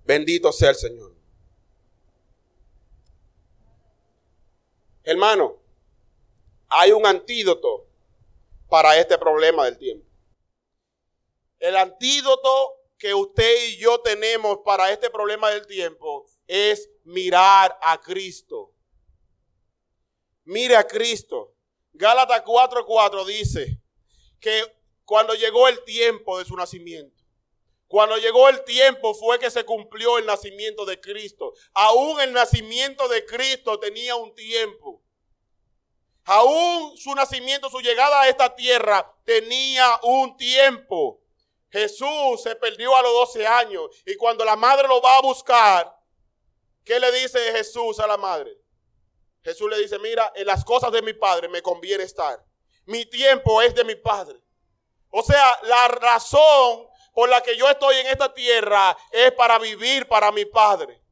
[0.04, 1.14] Bendito sea el Señor.
[5.02, 5.58] Hermano,
[6.68, 7.86] hay un antídoto
[8.68, 10.06] para este problema del tiempo.
[11.58, 18.00] El antídoto que usted y yo tenemos para este problema del tiempo es mirar a
[18.00, 18.72] Cristo.
[20.44, 21.54] Mire a Cristo.
[21.92, 23.80] Gálatas 4:4 dice
[24.40, 24.62] que
[25.04, 27.22] cuando llegó el tiempo de su nacimiento,
[27.86, 31.52] cuando llegó el tiempo fue que se cumplió el nacimiento de Cristo.
[31.72, 35.02] Aún el nacimiento de Cristo tenía un tiempo.
[36.24, 41.20] Aún su nacimiento, su llegada a esta tierra tenía un tiempo.
[41.74, 45.92] Jesús se perdió a los 12 años y cuando la madre lo va a buscar,
[46.84, 48.56] ¿qué le dice Jesús a la madre?
[49.42, 52.40] Jesús le dice, mira, en las cosas de mi padre me conviene estar.
[52.86, 54.38] Mi tiempo es de mi padre.
[55.10, 60.06] O sea, la razón por la que yo estoy en esta tierra es para vivir
[60.06, 61.02] para mi Padre.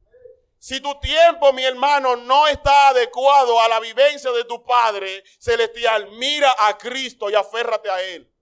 [0.59, 6.09] Si tu tiempo, mi hermano, no está adecuado a la vivencia de tu Padre celestial,
[6.11, 8.32] mira a Cristo y aférrate a Él.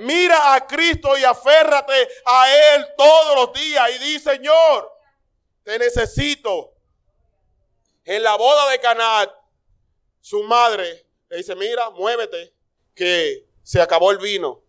[0.00, 1.92] Mira a Cristo y aférrate
[2.24, 4.90] a Él todos los días y di, Señor,
[5.62, 6.72] te necesito.
[8.04, 9.30] En la boda de Canal,
[10.18, 12.54] su madre le dice, mira, muévete,
[12.94, 14.62] que se acabó el vino.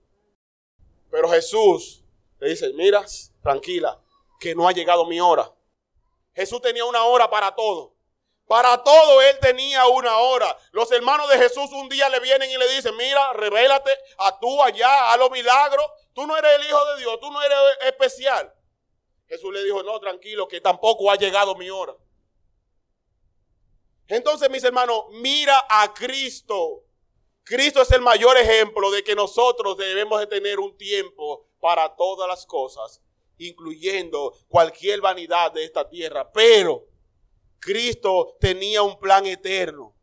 [1.09, 2.03] Pero Jesús
[2.39, 3.05] le dice, mira,
[3.41, 4.01] tranquila,
[4.37, 5.49] que no ha llegado mi hora.
[6.33, 7.90] Jesús tenía una hora para todo.
[8.51, 10.57] Para todo él tenía una hora.
[10.73, 13.97] Los hermanos de Jesús un día le vienen y le dicen, mira, revélate,
[14.41, 15.85] tú allá, a los milagros.
[16.11, 18.53] Tú no eres el Hijo de Dios, tú no eres especial.
[19.29, 21.95] Jesús le dijo, no, tranquilo, que tampoco ha llegado mi hora.
[24.09, 26.83] Entonces, mis hermanos, mira a Cristo.
[27.45, 32.27] Cristo es el mayor ejemplo de que nosotros debemos de tener un tiempo para todas
[32.27, 33.01] las cosas,
[33.37, 36.29] incluyendo cualquier vanidad de esta tierra.
[36.33, 36.90] Pero
[37.61, 39.95] Cristo tenía un plan eterno.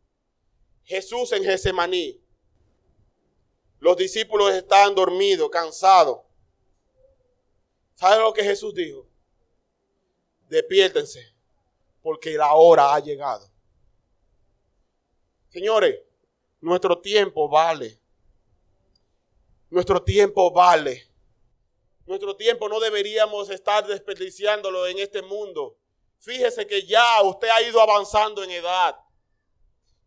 [0.85, 2.19] Jesús en Getsemaní.
[3.79, 6.21] Los discípulos estaban dormidos, cansados.
[7.95, 9.05] ¿Saben lo que Jesús dijo?
[10.47, 11.33] Despiértense,
[12.01, 13.51] porque la hora ha llegado.
[15.49, 15.99] Señores,
[16.61, 17.99] nuestro tiempo vale.
[19.69, 21.09] Nuestro tiempo vale.
[22.05, 25.77] Nuestro tiempo no deberíamos estar desperdiciándolo en este mundo.
[26.19, 28.95] Fíjese que ya usted ha ido avanzando en edad.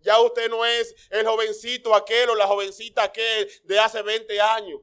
[0.00, 4.80] Ya usted no es el jovencito aquel o la jovencita aquel de hace 20 años.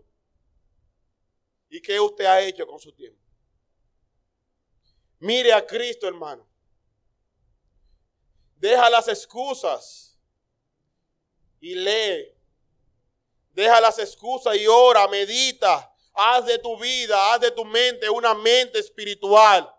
[1.69, 3.19] ¿Y qué usted ha hecho con su tiempo?
[5.19, 6.47] Mire a Cristo, hermano.
[8.55, 10.17] Deja las excusas
[11.59, 12.33] y lee.
[13.51, 15.93] Deja las excusas y ora, medita.
[16.13, 19.69] Haz de tu vida, haz de tu mente una mente espiritual.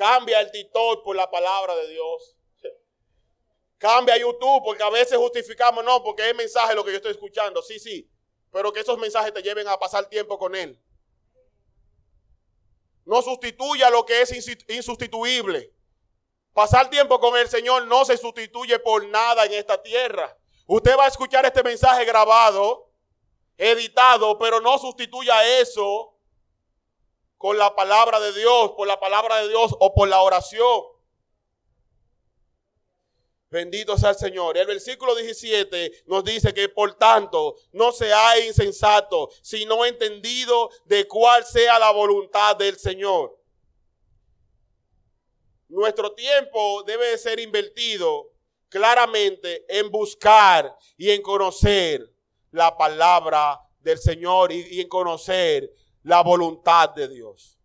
[0.00, 2.34] Cambia el TikTok por la palabra de Dios.
[3.76, 7.60] Cambia YouTube porque a veces justificamos, no, porque es mensaje lo que yo estoy escuchando.
[7.60, 8.10] Sí, sí.
[8.50, 10.80] Pero que esos mensajes te lleven a pasar tiempo con Él.
[13.04, 14.32] no sustituya lo que es
[14.68, 15.70] insustituible.
[16.54, 20.34] Pasar tiempo con el Señor no se sustituye por nada en esta tierra.
[20.66, 22.90] Usted va a escuchar este mensaje grabado,
[23.58, 26.16] editado, pero no sustituya eso
[27.40, 30.82] con la palabra de Dios, por la palabra de Dios o por la oración.
[33.48, 34.58] Bendito sea el Señor.
[34.58, 41.42] El versículo 17 nos dice que por tanto no sea insensato, sino entendido de cuál
[41.46, 43.34] sea la voluntad del Señor.
[45.70, 48.34] Nuestro tiempo debe ser invertido
[48.68, 52.06] claramente en buscar y en conocer
[52.50, 55.72] la palabra del Señor y, y en conocer
[56.02, 57.58] la voluntad de Dios.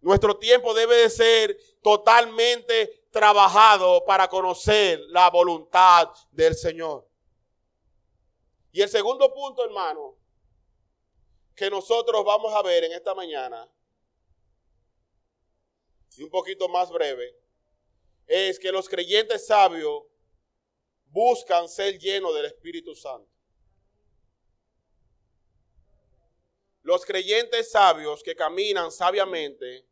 [0.00, 7.08] Nuestro tiempo debe de ser totalmente trabajado para conocer la voluntad del Señor.
[8.70, 10.16] Y el segundo punto, hermano,
[11.54, 13.68] que nosotros vamos a ver en esta mañana,
[16.16, 17.36] y un poquito más breve,
[18.26, 20.04] es que los creyentes sabios
[21.06, 23.37] buscan ser llenos del Espíritu Santo.
[26.88, 29.86] Los creyentes sabios que caminan sabiamente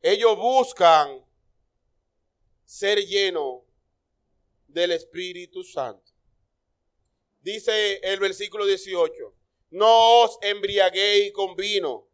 [0.00, 1.22] ellos buscan
[2.64, 3.60] ser llenos
[4.66, 6.10] del Espíritu Santo.
[7.42, 9.12] Dice el versículo 18,
[9.72, 12.08] no os embriaguéis con vino,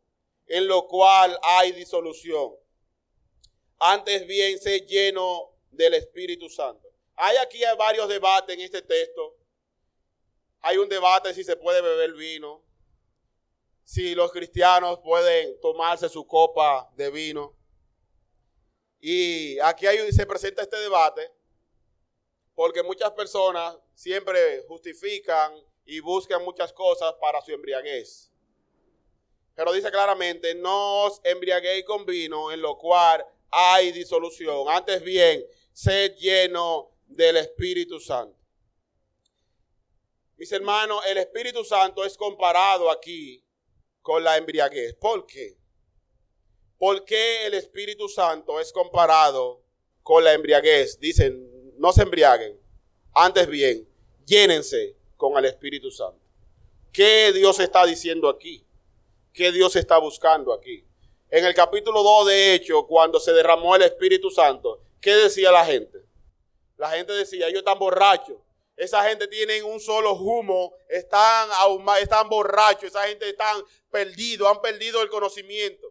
[0.48, 2.52] en lo cual hay disolución.
[3.78, 6.88] Antes bien, sé lleno del Espíritu Santo.
[7.14, 9.36] Hay aquí varios debates en este texto.
[10.60, 12.62] Hay un debate si se puede beber vino,
[13.84, 17.54] si los cristianos pueden tomarse su copa de vino.
[19.00, 21.30] Y aquí se presenta este debate
[22.54, 25.52] porque muchas personas siempre justifican
[25.84, 28.32] y buscan muchas cosas para su embriaguez.
[29.54, 34.68] Pero dice claramente, no os embriaguéis con vino en lo cual hay disolución.
[34.68, 38.35] Antes bien, sed lleno del Espíritu Santo.
[40.38, 43.42] Mis hermanos, el Espíritu Santo es comparado aquí
[44.02, 44.94] con la embriaguez.
[44.94, 45.56] ¿Por qué?
[46.76, 49.62] ¿Por qué el Espíritu Santo es comparado
[50.02, 51.00] con la embriaguez?
[51.00, 52.60] Dicen, no se embriaguen.
[53.14, 53.88] Antes bien,
[54.26, 56.20] llénense con el Espíritu Santo.
[56.92, 58.66] ¿Qué Dios está diciendo aquí?
[59.32, 60.86] ¿Qué Dios está buscando aquí?
[61.30, 65.64] En el capítulo 2, de hecho, cuando se derramó el Espíritu Santo, ¿qué decía la
[65.64, 65.98] gente?
[66.76, 68.36] La gente decía, ellos están borrachos.
[68.76, 71.48] Esa gente tiene un solo humo, están,
[71.98, 75.88] están borrachos, esa gente están perdidos, han perdido el conocimiento.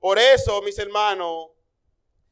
[0.00, 1.50] Por eso, mis hermanos,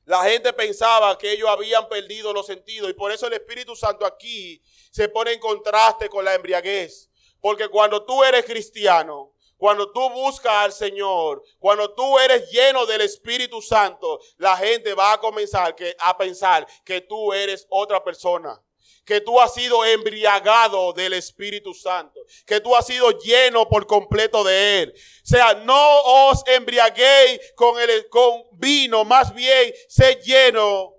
[0.05, 4.05] la gente pensaba que ellos habían perdido los sentidos y por eso el Espíritu Santo
[4.05, 7.09] aquí se pone en contraste con la embriaguez.
[7.41, 13.03] Porque cuando tú eres cristiano, cuando tú buscas al Señor, cuando tú eres lleno del
[13.03, 18.61] Espíritu Santo, la gente va a comenzar a pensar que tú eres otra persona
[19.05, 24.43] que tú has sido embriagado del Espíritu Santo, que tú has sido lleno por completo
[24.43, 24.95] de Él.
[24.97, 30.95] O sea, no os embriaguéis con, el, con vino, más bien sé lleno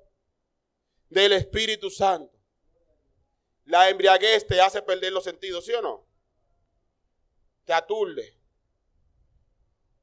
[1.10, 2.32] del Espíritu Santo.
[3.66, 6.06] La embriaguez te hace perder los sentidos, ¿sí o no?
[7.66, 8.38] Te aturde.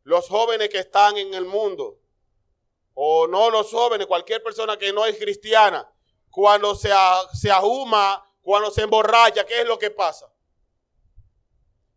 [0.02, 2.00] Los jóvenes que están en el mundo,
[2.94, 5.91] o no los jóvenes, cualquier persona que no es cristiana,
[6.32, 6.90] cuando se,
[7.34, 10.32] se ahuma, cuando se emborracha, ¿qué es lo que pasa?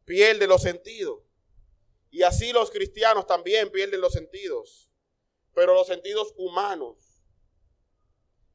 [0.03, 1.21] Pierde los sentidos.
[2.11, 4.91] Y así los cristianos también pierden los sentidos,
[5.53, 7.23] pero los sentidos humanos.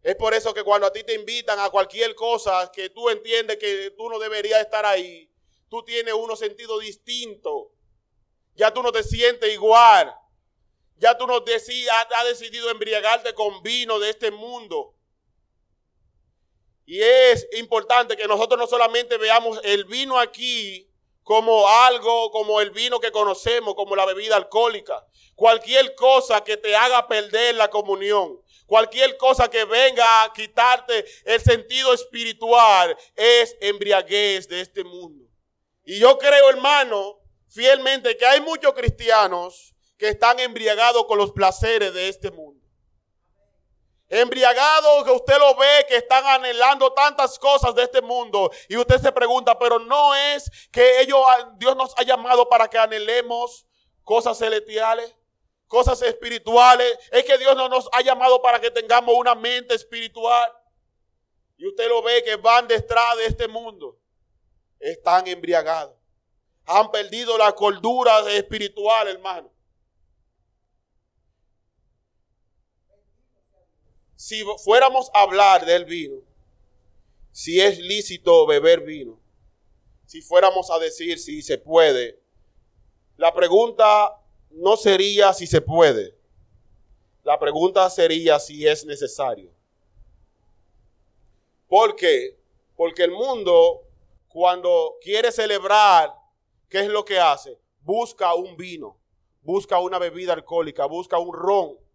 [0.02, 3.56] Es por eso que cuando a ti te invitan a cualquier cosa que tú entiendes
[3.56, 5.30] que tú no deberías estar ahí,
[5.70, 7.68] tú tienes unos sentidos distintos.
[8.54, 10.14] Ya tú no te sientes igual.
[10.98, 14.94] Ya tú no has decidido embriagarte con vino de este mundo.
[16.90, 20.90] Y es importante que nosotros no solamente veamos el vino aquí
[21.22, 25.06] como algo, como el vino que conocemos, como la bebida alcohólica.
[25.36, 31.40] Cualquier cosa que te haga perder la comunión, cualquier cosa que venga a quitarte el
[31.40, 35.26] sentido espiritual, es embriaguez de este mundo.
[35.84, 41.94] Y yo creo, hermano, fielmente que hay muchos cristianos que están embriagados con los placeres
[41.94, 42.59] de este mundo
[44.10, 49.00] embriagados que usted lo ve que están anhelando tantas cosas de este mundo y usted
[49.00, 51.20] se pregunta, pero no es que ellos,
[51.56, 53.66] Dios nos ha llamado para que anhelemos
[54.02, 55.14] cosas celestiales,
[55.68, 60.52] cosas espirituales, es que Dios no nos ha llamado para que tengamos una mente espiritual.
[61.56, 63.96] Y usted lo ve que van detrás de este mundo,
[64.80, 65.94] están embriagados.
[66.66, 69.52] Han perdido la cordura espiritual, hermano.
[74.20, 76.16] Si fuéramos a hablar del vino,
[77.32, 79.18] si es lícito beber vino,
[80.04, 82.20] si fuéramos a decir si se puede,
[83.16, 86.14] la pregunta no sería si se puede.
[87.22, 89.50] La pregunta sería si es necesario.
[91.66, 92.38] ¿Por qué?
[92.76, 93.88] Porque el mundo,
[94.28, 96.14] cuando quiere celebrar,
[96.68, 97.58] ¿qué es lo que hace?
[97.80, 98.98] Busca un vino,
[99.40, 101.89] busca una bebida alcohólica, busca un ron.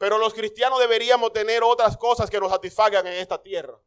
[0.00, 3.78] Pero los cristianos deberíamos tener otras cosas que nos satisfagan en esta tierra.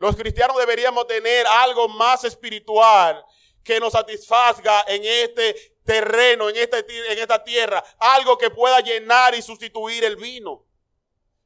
[0.00, 3.24] Los cristianos deberíamos tener algo más espiritual
[3.62, 9.36] que nos satisfaga en este terreno, en esta, en esta tierra, algo que pueda llenar
[9.36, 10.66] y sustituir el vino.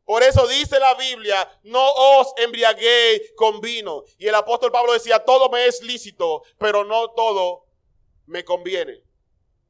[0.06, 4.04] Por eso dice la Biblia, no os embriaguéis con vino.
[4.16, 7.66] Y el apóstol Pablo decía, todo me es lícito, pero no todo
[8.24, 9.04] me conviene.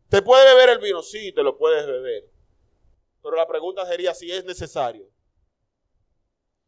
[0.08, 1.02] ¿Te puede beber el vino?
[1.02, 2.31] Sí, te lo puedes beber.
[3.22, 5.08] Pero la pregunta sería si es necesario.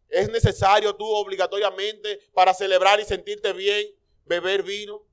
[0.08, 3.86] ¿Es necesario tú obligatoriamente para celebrar y sentirte bien
[4.24, 5.04] beber vino?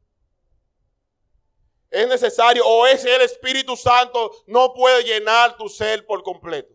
[1.90, 6.74] ¿Es necesario o es el Espíritu Santo no puede llenar tu ser por completo?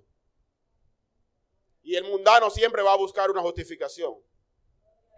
[1.82, 4.14] Y el mundano siempre va a buscar una justificación.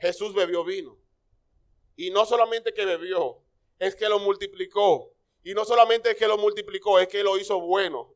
[0.00, 0.98] Jesús bebió vino.
[1.96, 3.42] Y no solamente que bebió,
[3.78, 5.12] es que lo multiplicó.
[5.42, 8.14] Y no solamente es que lo multiplicó, es que lo hizo bueno.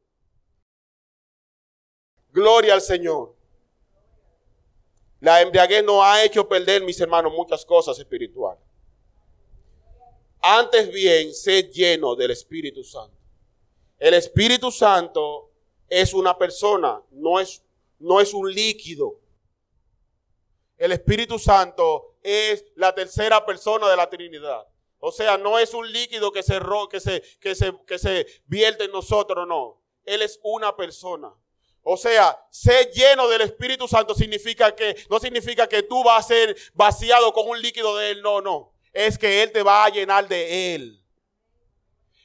[2.32, 3.34] Gloria al Señor.
[5.20, 8.62] La embriaguez no ha hecho perder, mis hermanos, muchas cosas espirituales.
[10.40, 13.16] Antes bien, sed lleno del Espíritu Santo.
[13.98, 15.52] El Espíritu Santo
[15.88, 17.62] es una persona, no es
[18.02, 19.20] no es un líquido.
[20.76, 24.66] El Espíritu Santo es la tercera persona de la Trinidad.
[24.98, 26.60] O sea, no es un líquido que se,
[26.90, 29.80] que se, que se, que se vierte en nosotros, no.
[30.04, 31.32] Él es una persona.
[31.82, 36.28] O sea, ser lleno del Espíritu Santo significa que, no significa que tú vas a
[36.28, 38.72] ser vaciado con un líquido de Él, no, no.
[38.92, 41.02] Es que Él te va a llenar de Él.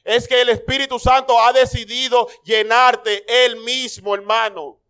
[0.04, 4.80] Es que el Espíritu Santo ha decidido llenarte Él mismo, hermano.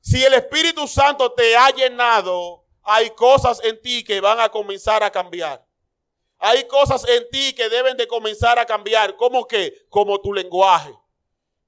[0.00, 5.02] Si el Espíritu Santo te ha llenado, hay cosas en ti que van a comenzar
[5.02, 5.66] a cambiar.
[6.38, 9.16] Hay cosas en ti que deben de comenzar a cambiar.
[9.16, 9.86] ¿Cómo que?
[9.90, 10.94] Como tu lenguaje.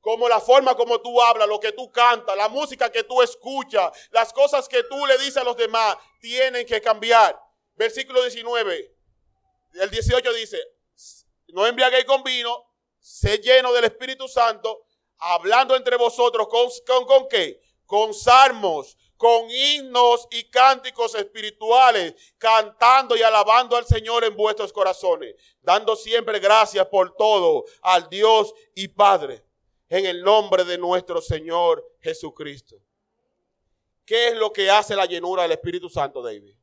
[0.01, 3.91] Como la forma como tú hablas, lo que tú cantas, la música que tú escuchas,
[4.11, 7.39] las cosas que tú le dices a los demás, tienen que cambiar.
[7.75, 8.97] Versículo 19.
[9.75, 10.59] El 18 dice,
[11.49, 12.67] no embriaguéis con vino,
[12.99, 14.85] sé lleno del Espíritu Santo,
[15.19, 17.61] hablando entre vosotros con, con, con qué?
[17.91, 25.35] con salmos, con himnos y cánticos espirituales, cantando y alabando al Señor en vuestros corazones,
[25.61, 29.45] dando siempre gracias por todo al Dios y Padre,
[29.91, 32.77] en el nombre de nuestro Señor Jesucristo.
[34.07, 36.57] ¿Qué es lo que hace la llenura del Espíritu Santo, David?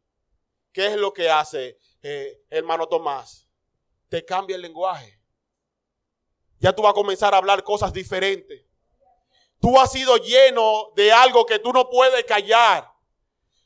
[0.72, 3.46] ¿Qué es lo que hace, eh, hermano Tomás?
[4.08, 5.20] Te cambia el lenguaje.
[6.60, 8.66] Ya tú vas a comenzar a hablar cosas diferentes.
[9.60, 12.90] Tú has sido lleno de algo que tú no puedes callar.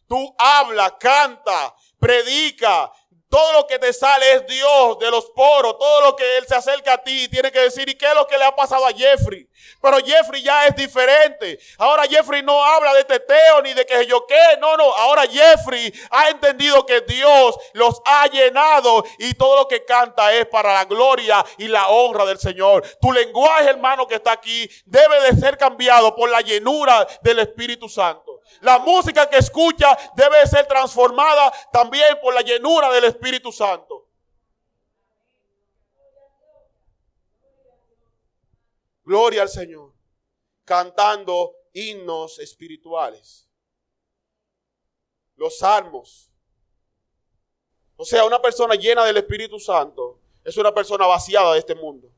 [0.08, 2.92] Tú habla, canta, predica,
[3.32, 5.80] todo lo que te sale es Dios de los poros.
[5.80, 8.28] Todo lo que Él se acerca a ti tiene que decir, ¿y qué es lo
[8.28, 9.48] que le ha pasado a Jeffrey?
[9.82, 11.58] Pero Jeffrey ya es diferente.
[11.78, 14.58] Ahora Jeffrey no habla de teteo ni de que yo qué.
[14.60, 14.84] No, no.
[14.84, 20.46] Ahora Jeffrey ha entendido que Dios los ha llenado y todo lo que canta es
[20.48, 22.84] para la gloria y la honra del Señor.
[23.00, 27.88] Tu lenguaje, hermano, que está aquí, debe de ser cambiado por la llenura del Espíritu
[27.88, 28.31] Santo.
[28.60, 34.08] La música que escucha debe ser transformada también por la llenura del Espíritu Santo.
[39.04, 39.94] Gloria al Señor.
[40.66, 43.48] Cantando himnos espirituales.
[45.36, 46.32] Los salmos.
[47.96, 52.12] O sea, una persona llena del Espíritu Santo es una persona vaciada de este mundo.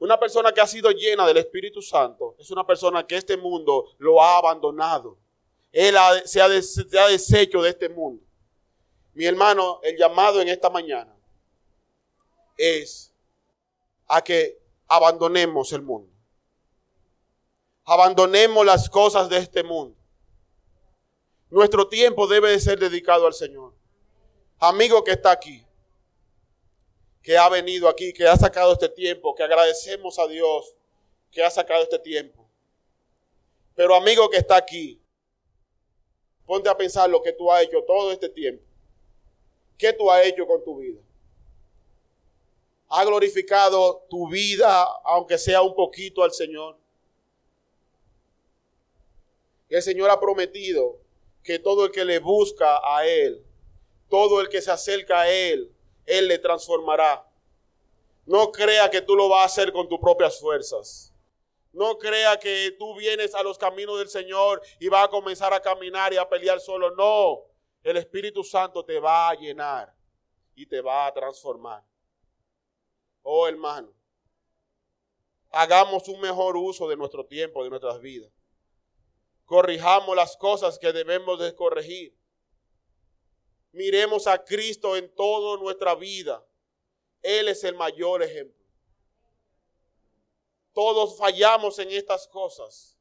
[0.00, 3.94] Una persona que ha sido llena del Espíritu Santo es una persona que este mundo
[3.98, 5.18] lo ha abandonado.
[5.70, 5.94] Él
[6.24, 8.24] se, ha deshecho de este mundo.
[9.12, 11.14] Mi hermano, el llamado en esta mañana
[12.56, 13.12] es
[14.08, 16.10] a que abandonemos el mundo.
[17.84, 19.94] Abandonemos las cosas de este mundo.
[21.50, 23.74] Nuestro tiempo debe de ser dedicado al Señor.
[24.58, 25.62] Amigo que está aquí,
[27.22, 30.74] que ha venido aquí, que ha sacado este tiempo, que agradecemos a Dios
[31.30, 32.44] que ha sacado este tiempo.
[33.74, 35.00] Pero amigo que está aquí,
[36.44, 38.64] ponte a pensar lo que tú has hecho todo este tiempo.
[39.78, 41.00] ¿Qué tú has hecho con tu vida?
[42.90, 46.76] ha glorificado tu vida, aunque sea un poquito al Señor.
[49.68, 50.98] El Señor ha prometido
[51.44, 53.44] que todo el que le busca a Él,
[54.08, 55.70] todo el que se acerca a Él,
[56.10, 57.26] Él le transformará.
[58.26, 61.14] No crea que tú lo vas a hacer con tus propias fuerzas.
[61.72, 65.60] No crea que tú vienes a los caminos del Señor y vas a comenzar a
[65.60, 66.90] caminar y a pelear solo.
[66.96, 67.44] No,
[67.82, 69.94] el Espíritu Santo te va a llenar
[70.54, 71.84] y te va a transformar.
[73.22, 73.92] Oh hermano,
[75.50, 78.32] hagamos un mejor uso de nuestro tiempo, de nuestras vidas.
[79.44, 82.19] Corrijamos las cosas que debemos de corregir.
[83.72, 86.44] Miremos a Cristo en toda nuestra vida.
[87.22, 88.64] Él es el mayor ejemplo.
[90.72, 92.96] Todos fallamos en estas cosas,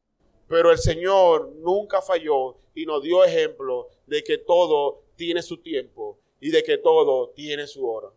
[0.48, 6.20] pero el Señor nunca falló y nos dio ejemplo de que todo tiene su tiempo
[6.40, 8.12] y de que todo tiene su hora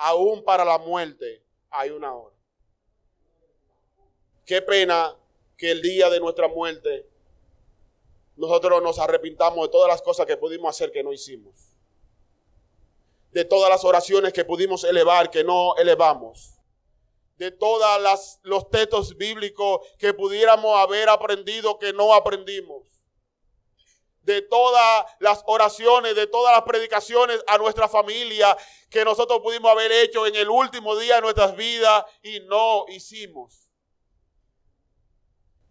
[0.00, 2.34] aún para la muerte hay una hora.
[4.46, 5.14] Qué pena
[5.56, 7.06] que el día de nuestra muerte
[8.36, 11.69] nosotros nos arrepintamos de todas las cosas que pudimos hacer que no hicimos.
[13.30, 16.54] De todas las oraciones que pudimos elevar que no elevamos.
[17.36, 23.00] De todos los textos bíblicos que pudiéramos haber aprendido que no aprendimos
[24.22, 28.56] de todas las oraciones, de todas las predicaciones a nuestra familia
[28.88, 33.68] que nosotros pudimos haber hecho en el último día de nuestras vidas y no hicimos.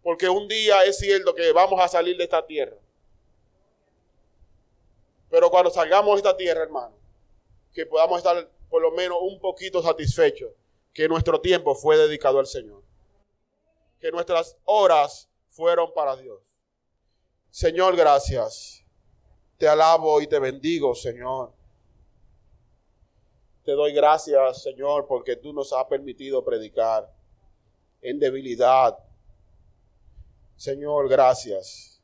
[0.01, 2.77] Porque un día es cierto que vamos a salir de esta tierra.
[5.29, 6.98] Pero cuando salgamos de esta tierra, hermano,
[7.73, 10.51] que podamos estar por lo menos un poquito satisfechos
[10.93, 12.83] que nuestro tiempo fue dedicado al Señor.
[13.99, 16.41] Que nuestras horas fueron para Dios.
[17.49, 18.83] Señor, gracias.
[19.57, 21.53] Te alabo y te bendigo, Señor.
[23.63, 27.13] Te doy gracias, Señor, porque tú nos has permitido predicar
[28.01, 28.97] en debilidad.
[30.55, 32.01] Señor, gracias.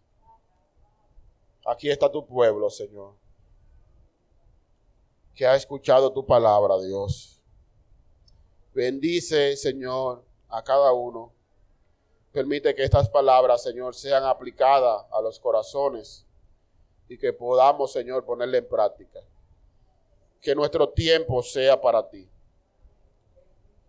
[1.66, 3.16] Aquí está tu pueblo, Señor,
[5.36, 7.44] que ha escuchado tu palabra, Dios.
[8.74, 11.36] Bendice, Señor, a cada uno
[12.36, 16.26] Permite que estas palabras, Señor, sean aplicadas a los corazones
[17.08, 19.22] y que podamos, Señor, ponerle en práctica.
[20.42, 22.30] Que nuestro tiempo sea para ti.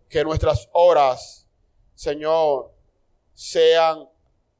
[0.07, 1.45] Que nuestras horas,
[1.93, 2.71] Señor,
[3.33, 4.07] sean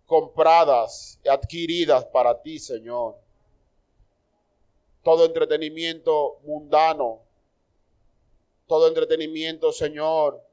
[0.05, 3.17] compradas y adquiridas para ti, Señor.
[5.07, 7.21] Todo entretenimiento mundano,
[8.67, 10.43] todo entretenimiento, Señor,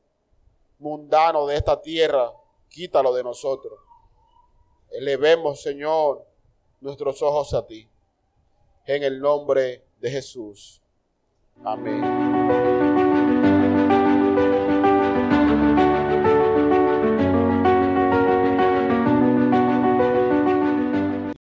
[0.78, 2.32] mundano de esta tierra,
[2.68, 3.76] quítalo de nosotros.
[4.92, 6.24] Elevemos, Señor,
[6.80, 7.88] nuestros ojos a ti.
[8.86, 10.80] En el nombre de Jesús.
[11.64, 12.33] Amén.